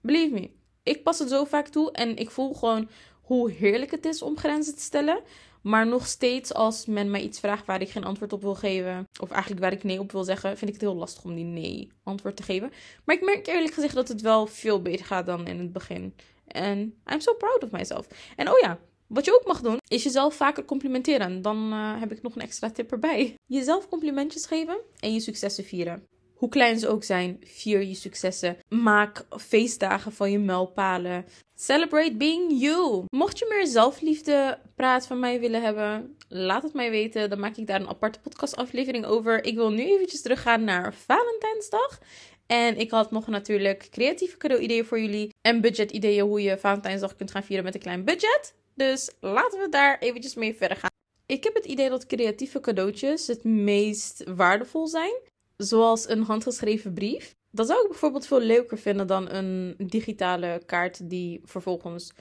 Believe 0.00 0.34
me, 0.34 0.50
ik 0.82 1.02
pas 1.02 1.18
het 1.18 1.28
zo 1.28 1.44
vaak 1.44 1.68
toe 1.68 1.92
en 1.92 2.16
ik 2.16 2.30
voel 2.30 2.54
gewoon 2.54 2.88
hoe 3.20 3.50
heerlijk 3.50 3.90
het 3.90 4.04
is 4.04 4.22
om 4.22 4.38
grenzen 4.38 4.74
te 4.74 4.82
stellen. 4.82 5.20
Maar 5.62 5.86
nog 5.86 6.06
steeds, 6.06 6.54
als 6.54 6.86
men 6.86 7.10
mij 7.10 7.22
iets 7.22 7.40
vraagt 7.40 7.66
waar 7.66 7.80
ik 7.80 7.90
geen 7.90 8.04
antwoord 8.04 8.32
op 8.32 8.42
wil 8.42 8.54
geven, 8.54 9.08
of 9.20 9.30
eigenlijk 9.30 9.60
waar 9.60 9.72
ik 9.72 9.82
nee 9.82 9.98
op 10.00 10.12
wil 10.12 10.24
zeggen, 10.24 10.56
vind 10.56 10.70
ik 10.70 10.80
het 10.80 10.90
heel 10.90 10.98
lastig 10.98 11.24
om 11.24 11.34
die 11.34 11.44
nee 11.44 11.92
antwoord 12.02 12.36
te 12.36 12.42
geven. 12.42 12.72
Maar 13.04 13.16
ik 13.16 13.24
merk 13.24 13.46
eerlijk 13.46 13.74
gezegd 13.74 13.94
dat 13.94 14.08
het 14.08 14.20
wel 14.20 14.46
veel 14.46 14.82
beter 14.82 15.06
gaat 15.06 15.26
dan 15.26 15.46
in 15.46 15.58
het 15.58 15.72
begin. 15.72 16.14
En 16.46 16.78
I'm 17.12 17.20
so 17.20 17.34
proud 17.34 17.64
of 17.64 17.70
myself. 17.70 18.06
En 18.36 18.50
oh 18.50 18.58
ja, 18.58 18.78
wat 19.12 19.24
je 19.24 19.34
ook 19.34 19.46
mag 19.46 19.60
doen, 19.60 19.78
is 19.88 20.02
jezelf 20.02 20.34
vaker 20.34 20.64
complimenteren. 20.64 21.42
Dan 21.42 21.72
uh, 21.72 22.00
heb 22.00 22.12
ik 22.12 22.22
nog 22.22 22.34
een 22.34 22.42
extra 22.42 22.70
tip 22.70 22.92
erbij. 22.92 23.34
Jezelf 23.46 23.88
complimentjes 23.88 24.46
geven 24.46 24.78
en 25.00 25.12
je 25.12 25.20
successen 25.20 25.64
vieren. 25.64 26.06
Hoe 26.34 26.48
klein 26.48 26.78
ze 26.78 26.88
ook 26.88 27.04
zijn, 27.04 27.36
vier 27.44 27.82
je 27.82 27.94
successen. 27.94 28.56
Maak 28.68 29.26
feestdagen 29.30 30.12
van 30.12 30.30
je 30.30 30.38
muilpalen. 30.38 31.24
Celebrate 31.54 32.16
being 32.16 32.60
you. 32.60 33.04
Mocht 33.08 33.38
je 33.38 33.46
meer 33.48 33.66
zelfliefde 33.66 34.58
praat 34.74 35.06
van 35.06 35.18
mij 35.18 35.40
willen 35.40 35.62
hebben, 35.62 36.16
laat 36.28 36.62
het 36.62 36.72
mij 36.72 36.90
weten. 36.90 37.30
Dan 37.30 37.40
maak 37.40 37.56
ik 37.56 37.66
daar 37.66 37.80
een 37.80 37.88
aparte 37.88 38.20
podcastaflevering 38.20 39.04
over. 39.04 39.44
Ik 39.44 39.54
wil 39.54 39.70
nu 39.70 39.82
eventjes 39.82 40.22
teruggaan 40.22 40.64
naar 40.64 40.94
Valentijnsdag. 40.94 41.98
En 42.46 42.76
ik 42.78 42.90
had 42.90 43.10
nog 43.10 43.26
natuurlijk 43.26 43.88
creatieve 43.90 44.36
cadeau-ideeën 44.36 44.84
voor 44.84 45.00
jullie. 45.00 45.34
En 45.40 45.60
budget-ideeën 45.60 46.24
hoe 46.24 46.42
je 46.42 46.58
Valentijnsdag 46.58 47.16
kunt 47.16 47.30
gaan 47.30 47.44
vieren 47.44 47.64
met 47.64 47.74
een 47.74 47.80
klein 47.80 48.04
budget. 48.04 48.54
Dus 48.80 49.10
laten 49.20 49.60
we 49.60 49.68
daar 49.68 49.98
eventjes 49.98 50.34
mee 50.34 50.54
verder 50.54 50.76
gaan. 50.76 50.90
Ik 51.26 51.44
heb 51.44 51.54
het 51.54 51.64
idee 51.64 51.88
dat 51.88 52.06
creatieve 52.06 52.60
cadeautjes 52.60 53.26
het 53.26 53.44
meest 53.44 54.24
waardevol 54.34 54.86
zijn. 54.86 55.14
Zoals 55.56 56.08
een 56.08 56.22
handgeschreven 56.22 56.92
brief. 56.92 57.34
Dat 57.50 57.66
zou 57.66 57.82
ik 57.82 57.88
bijvoorbeeld 57.88 58.26
veel 58.26 58.40
leuker 58.40 58.78
vinden 58.78 59.06
dan 59.06 59.30
een 59.30 59.74
digitale 59.78 60.62
kaart 60.66 61.10
die 61.10 61.40
vervolgens 61.44 62.12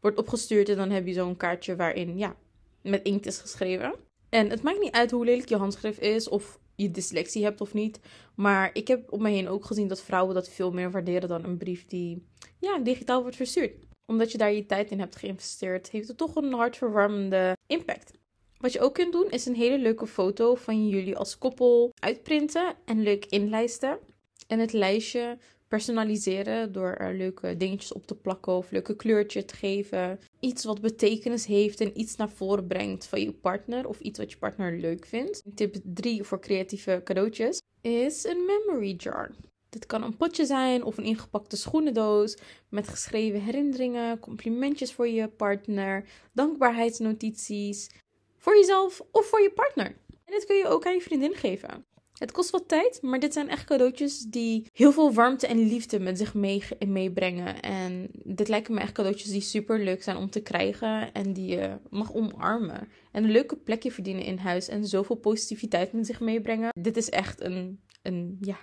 wordt 0.00 0.18
opgestuurd. 0.18 0.68
En 0.68 0.76
dan 0.76 0.90
heb 0.90 1.06
je 1.06 1.12
zo'n 1.12 1.36
kaartje 1.36 1.76
waarin 1.76 2.18
ja, 2.18 2.36
met 2.82 3.02
inkt 3.02 3.26
is 3.26 3.38
geschreven. 3.38 3.94
En 4.28 4.50
het 4.50 4.62
maakt 4.62 4.80
niet 4.80 4.94
uit 4.94 5.10
hoe 5.10 5.24
lelijk 5.24 5.48
je 5.48 5.56
handschrift 5.56 6.00
is 6.00 6.28
of 6.28 6.58
je 6.74 6.90
dyslexie 6.90 7.44
hebt 7.44 7.60
of 7.60 7.74
niet. 7.74 8.00
Maar 8.34 8.70
ik 8.72 8.88
heb 8.88 9.12
om 9.12 9.22
me 9.22 9.30
heen 9.30 9.48
ook 9.48 9.64
gezien 9.64 9.88
dat 9.88 10.02
vrouwen 10.02 10.34
dat 10.34 10.48
veel 10.48 10.70
meer 10.70 10.90
waarderen 10.90 11.28
dan 11.28 11.44
een 11.44 11.58
brief 11.58 11.86
die 11.86 12.26
ja, 12.58 12.78
digitaal 12.78 13.22
wordt 13.22 13.36
verstuurd 13.36 13.88
omdat 14.10 14.32
je 14.32 14.38
daar 14.38 14.52
je 14.52 14.66
tijd 14.66 14.90
in 14.90 14.98
hebt 14.98 15.16
geïnvesteerd, 15.16 15.90
heeft 15.90 16.08
het 16.08 16.16
toch 16.16 16.36
een 16.36 16.52
hartverwarmende 16.52 17.56
impact. 17.66 18.10
Wat 18.58 18.72
je 18.72 18.80
ook 18.80 18.94
kunt 18.94 19.12
doen, 19.12 19.30
is 19.30 19.46
een 19.46 19.54
hele 19.54 19.78
leuke 19.78 20.06
foto 20.06 20.54
van 20.54 20.88
jullie 20.88 21.16
als 21.16 21.38
koppel 21.38 21.92
uitprinten 21.94 22.74
en 22.84 23.02
leuk 23.02 23.26
inlijsten. 23.26 23.98
En 24.46 24.58
het 24.58 24.72
lijstje 24.72 25.38
personaliseren 25.68 26.72
door 26.72 26.92
er 26.92 27.14
leuke 27.14 27.56
dingetjes 27.56 27.92
op 27.92 28.06
te 28.06 28.14
plakken 28.14 28.52
of 28.52 28.70
leuke 28.70 28.96
kleurtjes 28.96 29.44
te 29.44 29.56
geven. 29.56 30.20
Iets 30.40 30.64
wat 30.64 30.80
betekenis 30.80 31.46
heeft 31.46 31.80
en 31.80 32.00
iets 32.00 32.16
naar 32.16 32.30
voren 32.30 32.66
brengt 32.66 33.06
van 33.06 33.20
je 33.20 33.32
partner 33.32 33.88
of 33.88 34.00
iets 34.00 34.18
wat 34.18 34.30
je 34.30 34.38
partner 34.38 34.78
leuk 34.78 35.06
vindt. 35.06 35.42
Tip 35.54 35.76
3 35.82 36.22
voor 36.22 36.40
creatieve 36.40 37.00
cadeautjes 37.04 37.62
is 37.80 38.24
een 38.24 38.44
memory 38.44 38.94
jar. 38.96 39.30
Dit 39.70 39.86
kan 39.86 40.02
een 40.02 40.16
potje 40.16 40.46
zijn 40.46 40.84
of 40.84 40.98
een 40.98 41.04
ingepakte 41.04 41.56
schoenendoos 41.56 42.38
met 42.68 42.88
geschreven 42.88 43.42
herinneringen, 43.42 44.18
complimentjes 44.18 44.92
voor 44.92 45.08
je 45.08 45.28
partner, 45.28 46.08
dankbaarheidsnotities 46.32 47.90
voor 48.36 48.56
jezelf 48.56 49.02
of 49.12 49.26
voor 49.26 49.40
je 49.40 49.50
partner. 49.50 49.86
En 50.24 50.32
dit 50.36 50.44
kun 50.44 50.56
je 50.56 50.66
ook 50.66 50.86
aan 50.86 50.94
je 50.94 51.00
vriendin 51.00 51.34
geven. 51.34 51.84
Het 52.20 52.32
kost 52.32 52.50
wat 52.50 52.68
tijd, 52.68 53.02
maar 53.02 53.18
dit 53.18 53.32
zijn 53.32 53.48
echt 53.48 53.64
cadeautjes 53.64 54.20
die 54.20 54.66
heel 54.72 54.92
veel 54.92 55.12
warmte 55.12 55.46
en 55.46 55.58
liefde 55.58 56.00
met 56.00 56.18
zich 56.18 56.34
mee, 56.34 56.62
meebrengen. 56.86 57.60
En 57.60 58.10
dit 58.12 58.48
lijken 58.48 58.74
me 58.74 58.80
echt 58.80 58.92
cadeautjes 58.92 59.30
die 59.30 59.40
super 59.40 59.84
leuk 59.84 60.02
zijn 60.02 60.16
om 60.16 60.30
te 60.30 60.40
krijgen 60.40 61.12
en 61.12 61.32
die 61.32 61.46
je 61.46 61.78
mag 61.90 62.14
omarmen. 62.14 62.88
En 63.12 63.24
een 63.24 63.30
leuke 63.30 63.56
plekje 63.56 63.92
verdienen 63.92 64.24
in 64.24 64.36
huis 64.36 64.68
en 64.68 64.86
zoveel 64.86 65.16
positiviteit 65.16 65.92
met 65.92 66.06
zich 66.06 66.20
meebrengen. 66.20 66.68
Dit 66.80 66.96
is 66.96 67.10
echt 67.10 67.40
een, 67.40 67.80
een 68.02 68.38
ja, 68.40 68.58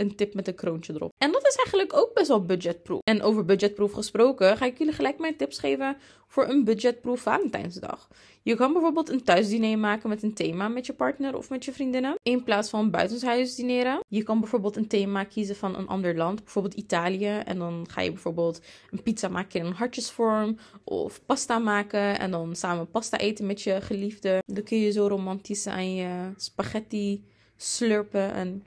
een 0.00 0.14
tip 0.14 0.34
met 0.34 0.48
een 0.48 0.54
kroontje 0.54 0.92
erop. 0.94 1.12
En 1.18 1.32
dat 1.32 1.46
is 1.46 1.56
eigenlijk 1.56 1.96
ook 1.96 2.14
best 2.14 2.28
wel 2.28 2.44
budgetproof. 2.44 3.00
En 3.04 3.22
over 3.22 3.44
budgetproof 3.44 3.92
gesproken, 3.92 4.56
ga 4.56 4.64
ik 4.66 4.78
jullie 4.78 4.92
gelijk 4.92 5.18
mijn 5.18 5.36
tips 5.36 5.58
geven 5.58 5.96
voor 6.26 6.48
een 6.48 6.64
budgetproof 6.64 7.20
Valentijnsdag. 7.20 8.08
Je 8.42 8.56
kan 8.56 8.72
bijvoorbeeld 8.72 9.08
een 9.08 9.22
thuisdiner 9.22 9.78
maken 9.78 10.08
met 10.08 10.22
een 10.22 10.34
thema 10.34 10.68
met 10.68 10.86
je 10.86 10.92
partner 10.92 11.36
of 11.36 11.50
met 11.50 11.64
je 11.64 11.72
vriendinnen. 11.72 12.14
In 12.22 12.44
plaats 12.44 12.70
van 12.70 12.90
buitenshuis 12.90 13.54
dineren. 13.54 14.00
Je 14.08 14.22
kan 14.22 14.40
bijvoorbeeld 14.40 14.76
een 14.76 14.88
thema 14.88 15.24
kiezen 15.24 15.56
van 15.56 15.76
een 15.76 15.86
ander 15.86 16.16
land. 16.16 16.44
Bijvoorbeeld 16.44 16.74
Italië. 16.74 17.38
En 17.44 17.58
dan 17.58 17.86
ga 17.90 18.00
je 18.00 18.12
bijvoorbeeld 18.12 18.60
een 18.90 19.02
pizza 19.02 19.28
maken 19.28 19.60
in 19.60 19.66
een 19.66 19.72
hartjesvorm. 19.72 20.58
Of 20.84 21.20
pasta 21.26 21.58
maken. 21.58 22.18
En 22.18 22.30
dan 22.30 22.56
samen 22.56 22.90
pasta 22.90 23.18
eten 23.18 23.46
met 23.46 23.62
je 23.62 23.80
geliefde. 23.80 24.42
Dan 24.46 24.62
kun 24.64 24.78
je 24.78 24.90
zo 24.90 25.06
romantisch 25.06 25.66
aan 25.66 25.94
je 25.94 26.32
spaghetti 26.36 27.24
slurpen 27.56 28.32
en 28.32 28.64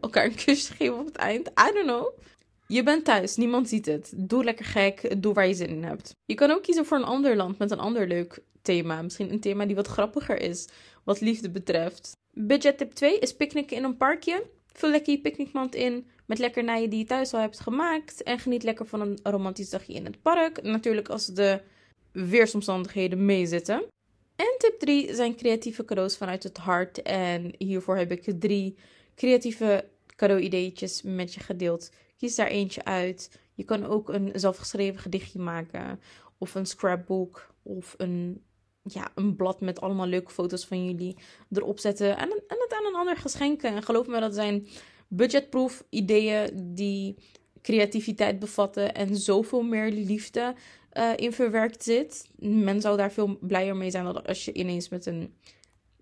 elkaar 0.00 0.24
een 0.24 0.34
kusje 0.44 0.74
geven 0.74 0.98
op 0.98 1.06
het 1.06 1.16
eind. 1.16 1.48
I 1.48 1.72
don't 1.72 1.86
know. 1.86 2.18
Je 2.66 2.82
bent 2.82 3.04
thuis, 3.04 3.36
niemand 3.36 3.68
ziet 3.68 3.86
het. 3.86 4.12
Doe 4.16 4.44
lekker 4.44 4.64
gek, 4.64 5.22
doe 5.22 5.34
waar 5.34 5.46
je 5.46 5.54
zin 5.54 5.68
in 5.68 5.84
hebt. 5.84 6.14
Je 6.24 6.34
kan 6.34 6.50
ook 6.50 6.62
kiezen 6.62 6.86
voor 6.86 6.96
een 6.96 7.04
ander 7.04 7.36
land 7.36 7.58
met 7.58 7.70
een 7.70 7.78
ander 7.78 8.06
leuk 8.06 8.42
thema. 8.62 9.02
Misschien 9.02 9.32
een 9.32 9.40
thema 9.40 9.66
die 9.66 9.76
wat 9.76 9.86
grappiger 9.86 10.40
is, 10.40 10.68
wat 11.04 11.20
liefde 11.20 11.50
betreft. 11.50 12.16
Budget 12.32 12.78
tip 12.78 12.92
2 12.92 13.18
is 13.18 13.36
picknicken 13.36 13.76
in 13.76 13.84
een 13.84 13.96
parkje. 13.96 14.46
Vul 14.72 14.90
lekker 14.90 15.12
je 15.12 15.20
picknickmand 15.20 15.74
in 15.74 16.06
met 16.26 16.38
lekkernijen 16.38 16.90
die 16.90 16.98
je 16.98 17.04
thuis 17.04 17.34
al 17.34 17.40
hebt 17.40 17.60
gemaakt. 17.60 18.22
En 18.22 18.38
geniet 18.38 18.62
lekker 18.62 18.86
van 18.86 19.00
een 19.00 19.18
romantisch 19.22 19.70
dagje 19.70 19.92
in 19.92 20.04
het 20.04 20.22
park. 20.22 20.62
Natuurlijk 20.62 21.08
als 21.08 21.26
de 21.26 21.60
weersomstandigheden 22.12 23.24
meezitten. 23.24 23.84
En 24.36 24.54
tip 24.58 24.78
3 24.78 25.14
zijn 25.14 25.36
creatieve 25.36 25.84
cadeaus 25.84 26.16
vanuit 26.16 26.42
het 26.42 26.56
hart. 26.56 27.02
En 27.02 27.54
hiervoor 27.58 27.96
heb 27.96 28.12
ik 28.12 28.40
drie 28.40 28.76
creatieve 29.18 29.88
cadeau-ideetjes 30.16 31.02
met 31.02 31.34
je 31.34 31.40
gedeeld. 31.40 31.90
Kies 32.16 32.34
daar 32.34 32.46
eentje 32.46 32.84
uit. 32.84 33.38
Je 33.54 33.64
kan 33.64 33.86
ook 33.86 34.08
een 34.08 34.30
zelfgeschreven 34.34 35.00
gedichtje 35.00 35.38
maken. 35.38 36.00
Of 36.38 36.54
een 36.54 36.66
scrapbook. 36.66 37.54
Of 37.62 37.94
een, 37.96 38.42
ja, 38.82 39.10
een 39.14 39.36
blad 39.36 39.60
met 39.60 39.80
allemaal 39.80 40.06
leuke 40.06 40.30
foto's 40.30 40.66
van 40.66 40.84
jullie 40.84 41.16
erop 41.52 41.78
zetten. 41.78 42.16
En, 42.16 42.30
en 42.30 42.56
het 42.58 42.74
aan 42.78 42.86
een 42.86 42.98
ander 42.98 43.16
geschenken. 43.16 43.74
En 43.74 43.82
geloof 43.82 44.06
me, 44.06 44.20
dat 44.20 44.34
zijn 44.34 44.66
budgetproof 45.08 45.84
ideeën 45.90 46.74
die 46.74 47.16
creativiteit 47.62 48.38
bevatten. 48.38 48.94
En 48.94 49.16
zoveel 49.16 49.62
meer 49.62 49.90
liefde 49.90 50.54
uh, 50.92 51.12
in 51.16 51.32
verwerkt 51.32 51.82
zit. 51.82 52.30
Men 52.38 52.80
zou 52.80 52.96
daar 52.96 53.12
veel 53.12 53.38
blijer 53.40 53.76
mee 53.76 53.90
zijn 53.90 54.04
dan 54.04 54.26
als 54.26 54.44
je 54.44 54.52
ineens 54.52 54.88
met 54.88 55.06
een 55.06 55.34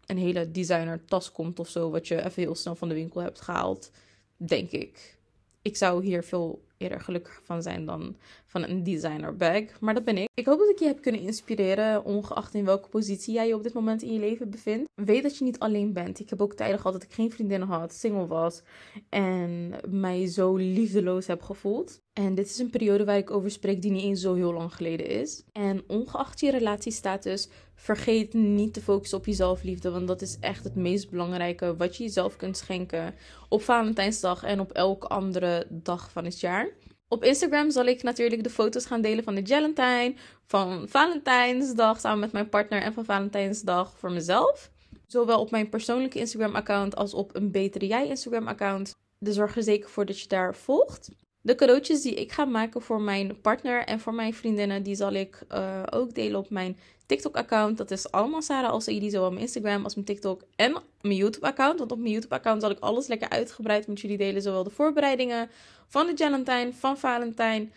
een 0.06 0.18
hele 0.18 0.50
designer 0.50 1.04
tas 1.04 1.32
komt 1.32 1.58
of 1.58 1.68
zo, 1.68 1.90
wat 1.90 2.08
je 2.08 2.24
even 2.24 2.42
heel 2.42 2.54
snel 2.54 2.74
van 2.74 2.88
de 2.88 2.94
winkel 2.94 3.20
hebt 3.20 3.40
gehaald. 3.40 3.90
Denk 4.36 4.70
ik. 4.70 5.18
Ik 5.62 5.76
zou 5.76 6.04
hier 6.04 6.22
veel 6.22 6.64
eerder 6.76 7.00
gelukkig 7.00 7.40
van 7.44 7.62
zijn 7.62 7.86
dan 7.86 8.16
van 8.46 8.62
een 8.62 8.82
designer 8.82 9.36
bag. 9.36 9.80
Maar 9.80 9.94
dat 9.94 10.04
ben 10.04 10.16
ik. 10.16 10.28
Ik 10.34 10.46
hoop 10.46 10.58
dat 10.58 10.68
ik 10.68 10.78
je 10.78 10.86
heb 10.86 11.02
kunnen 11.02 11.20
inspireren, 11.20 12.04
ongeacht 12.04 12.54
in 12.54 12.64
welke 12.64 12.88
positie 12.88 13.34
jij 13.34 13.46
je 13.46 13.54
op 13.54 13.62
dit 13.62 13.72
moment 13.72 14.02
in 14.02 14.12
je 14.12 14.18
leven 14.18 14.50
bevindt. 14.50 14.88
Weet 14.94 15.22
dat 15.22 15.38
je 15.38 15.44
niet 15.44 15.58
alleen 15.58 15.92
bent. 15.92 16.20
Ik 16.20 16.30
heb 16.30 16.40
ook 16.40 16.54
tijden 16.54 16.76
gehad 16.76 16.92
dat 16.92 17.02
ik 17.02 17.12
geen 17.12 17.32
vriendinnen 17.32 17.68
had, 17.68 17.94
single 17.94 18.26
was 18.26 18.62
en 19.08 19.72
mij 19.88 20.26
zo 20.26 20.56
liefdeloos 20.56 21.26
heb 21.26 21.42
gevoeld. 21.42 21.98
En 22.12 22.34
dit 22.34 22.46
is 22.46 22.58
een 22.58 22.70
periode 22.70 23.04
waar 23.04 23.16
ik 23.16 23.30
over 23.30 23.50
spreek 23.50 23.82
die 23.82 23.90
niet 23.90 24.02
eens 24.02 24.20
zo 24.20 24.34
heel 24.34 24.52
lang 24.52 24.74
geleden 24.74 25.06
is. 25.06 25.42
En 25.52 25.82
ongeacht 25.86 26.40
je 26.40 26.50
relatiestatus, 26.50 27.48
vergeet 27.76 28.34
niet 28.34 28.74
te 28.74 28.82
focussen 28.82 29.18
op 29.18 29.26
je 29.26 29.32
zelfliefde. 29.32 29.90
Want 29.90 30.08
dat 30.08 30.22
is 30.22 30.38
echt 30.40 30.64
het 30.64 30.74
meest 30.74 31.10
belangrijke 31.10 31.76
wat 31.76 31.96
je 31.96 32.02
jezelf 32.02 32.36
kunt 32.36 32.56
schenken 32.56 33.14
op 33.48 33.62
Valentijnsdag 33.62 34.42
en 34.42 34.60
op 34.60 34.72
elke 34.72 35.06
andere 35.06 35.66
dag 35.70 36.10
van 36.10 36.24
het 36.24 36.40
jaar. 36.40 36.68
Op 37.08 37.24
Instagram 37.24 37.70
zal 37.70 37.84
ik 37.84 38.02
natuurlijk 38.02 38.42
de 38.42 38.50
foto's 38.50 38.86
gaan 38.86 39.00
delen 39.00 39.24
van 39.24 39.34
de 39.34 39.46
Valentine, 39.46 40.14
van 40.46 40.88
Valentijnsdag 40.88 42.00
samen 42.00 42.20
met 42.20 42.32
mijn 42.32 42.48
partner 42.48 42.82
en 42.82 42.92
van 42.92 43.04
Valentijnsdag 43.04 43.98
voor 43.98 44.12
mezelf. 44.12 44.70
Zowel 45.06 45.40
op 45.40 45.50
mijn 45.50 45.68
persoonlijke 45.68 46.18
Instagram-account 46.18 46.96
als 46.96 47.14
op 47.14 47.36
een 47.36 47.50
Betere 47.50 47.86
Jij 47.86 48.06
Instagram-account. 48.06 48.94
Dus 49.18 49.34
zorg 49.34 49.56
er 49.56 49.62
zeker 49.62 49.90
voor 49.90 50.06
dat 50.06 50.20
je 50.20 50.28
daar 50.28 50.54
volgt. 50.54 51.10
De 51.46 51.54
cadeautjes 51.54 52.02
die 52.02 52.14
ik 52.14 52.32
ga 52.32 52.44
maken 52.44 52.82
voor 52.82 53.00
mijn 53.00 53.40
partner 53.40 53.84
en 53.84 54.00
voor 54.00 54.14
mijn 54.14 54.34
vriendinnen, 54.34 54.82
die 54.82 54.94
zal 54.94 55.12
ik 55.12 55.42
uh, 55.52 55.82
ook 55.90 56.14
delen 56.14 56.38
op 56.38 56.50
mijn 56.50 56.78
TikTok-account. 57.06 57.78
Dat 57.78 57.90
is 57.90 58.10
allemaal 58.10 58.42
Sarah 58.42 58.70
Alsaidi, 58.70 59.10
zowel 59.10 59.30
mijn 59.30 59.40
Instagram 59.40 59.84
als 59.84 59.94
mijn 59.94 60.06
TikTok 60.06 60.42
en 60.56 60.82
mijn 61.00 61.14
YouTube-account. 61.14 61.78
Want 61.78 61.92
op 61.92 61.98
mijn 61.98 62.10
YouTube-account 62.10 62.62
zal 62.62 62.70
ik 62.70 62.78
alles 62.78 63.06
lekker 63.06 63.28
uitgebreid 63.28 63.86
met 63.86 64.00
jullie 64.00 64.16
delen. 64.16 64.42
Zowel 64.42 64.64
de 64.64 64.70
voorbereidingen 64.70 65.50
van 65.88 66.06
de 66.06 66.16
Valentine, 66.16 66.72
van 66.72 66.98
Valentijn 66.98 67.72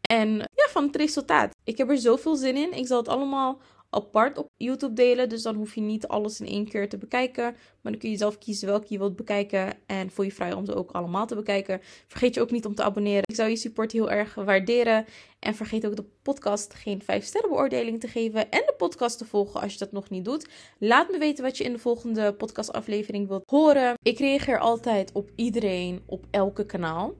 en 0.00 0.28
ja, 0.38 0.68
van 0.68 0.86
het 0.86 0.96
resultaat. 0.96 1.54
Ik 1.64 1.78
heb 1.78 1.90
er 1.90 1.98
zoveel 1.98 2.36
zin 2.36 2.56
in. 2.56 2.72
Ik 2.72 2.86
zal 2.86 2.98
het 2.98 3.08
allemaal 3.08 3.58
apart 3.96 4.38
op 4.38 4.48
YouTube 4.56 4.92
delen. 4.92 5.28
Dus 5.28 5.42
dan 5.42 5.54
hoef 5.54 5.74
je 5.74 5.80
niet 5.80 6.08
alles 6.08 6.40
in 6.40 6.46
één 6.46 6.68
keer 6.68 6.88
te 6.88 6.98
bekijken. 6.98 7.44
Maar 7.82 7.92
dan 7.92 7.98
kun 7.98 8.10
je 8.10 8.16
zelf 8.16 8.38
kiezen 8.38 8.68
welke 8.68 8.86
je 8.88 8.98
wilt 8.98 9.16
bekijken. 9.16 9.74
En 9.86 10.10
voel 10.10 10.24
je 10.24 10.32
vrij 10.32 10.52
om 10.52 10.66
ze 10.66 10.74
ook 10.74 10.90
allemaal 10.90 11.26
te 11.26 11.34
bekijken. 11.34 11.80
Vergeet 12.06 12.34
je 12.34 12.40
ook 12.40 12.50
niet 12.50 12.66
om 12.66 12.74
te 12.74 12.82
abonneren. 12.82 13.22
Ik 13.26 13.34
zou 13.34 13.48
je 13.48 13.56
support 13.56 13.92
heel 13.92 14.10
erg 14.10 14.34
waarderen. 14.34 15.04
En 15.38 15.54
vergeet 15.54 15.86
ook 15.86 15.96
de 15.96 16.04
podcast 16.22 16.74
geen 16.74 17.02
5 17.02 17.24
sterren 17.24 17.50
beoordeling 17.50 18.00
te 18.00 18.08
geven. 18.08 18.50
En 18.50 18.62
de 18.66 18.74
podcast 18.76 19.18
te 19.18 19.24
volgen 19.24 19.60
als 19.60 19.72
je 19.72 19.78
dat 19.78 19.92
nog 19.92 20.10
niet 20.10 20.24
doet. 20.24 20.48
Laat 20.78 21.10
me 21.10 21.18
weten 21.18 21.44
wat 21.44 21.56
je 21.56 21.64
in 21.64 21.72
de 21.72 21.78
volgende 21.78 22.34
podcastaflevering 22.34 23.28
wilt 23.28 23.50
horen. 23.50 23.94
Ik 24.02 24.18
reageer 24.18 24.58
altijd 24.58 25.12
op 25.12 25.30
iedereen 25.34 26.02
op 26.06 26.26
elke 26.30 26.66
kanaal. 26.66 27.14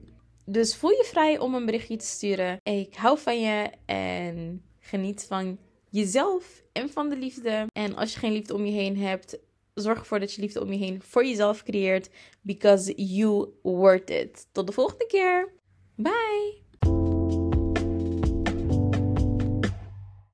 Dus 0.45 0.75
voel 0.75 0.89
je 0.89 1.05
vrij 1.05 1.39
om 1.39 1.55
een 1.55 1.65
berichtje 1.65 1.95
te 1.95 2.05
sturen. 2.05 2.59
Ik 2.63 2.95
hou 2.95 3.19
van 3.19 3.41
je 3.41 3.69
en 3.85 4.63
geniet 4.79 5.25
van 5.27 5.57
jezelf 5.89 6.63
en 6.71 6.89
van 6.89 7.09
de 7.09 7.17
liefde. 7.17 7.65
En 7.73 7.95
als 7.95 8.13
je 8.13 8.19
geen 8.19 8.31
liefde 8.31 8.53
om 8.53 8.65
je 8.65 8.71
heen 8.71 8.97
hebt, 8.97 9.37
zorg 9.73 9.99
ervoor 9.99 10.19
dat 10.19 10.33
je 10.33 10.41
liefde 10.41 10.61
om 10.61 10.71
je 10.71 10.77
heen 10.77 11.01
voor 11.01 11.25
jezelf 11.25 11.63
creëert. 11.63 12.09
Because 12.41 12.93
you 12.95 13.49
worth 13.61 14.09
it. 14.09 14.47
Tot 14.51 14.67
de 14.67 14.73
volgende 14.73 15.07
keer. 15.07 15.53
Bye! 15.95 16.66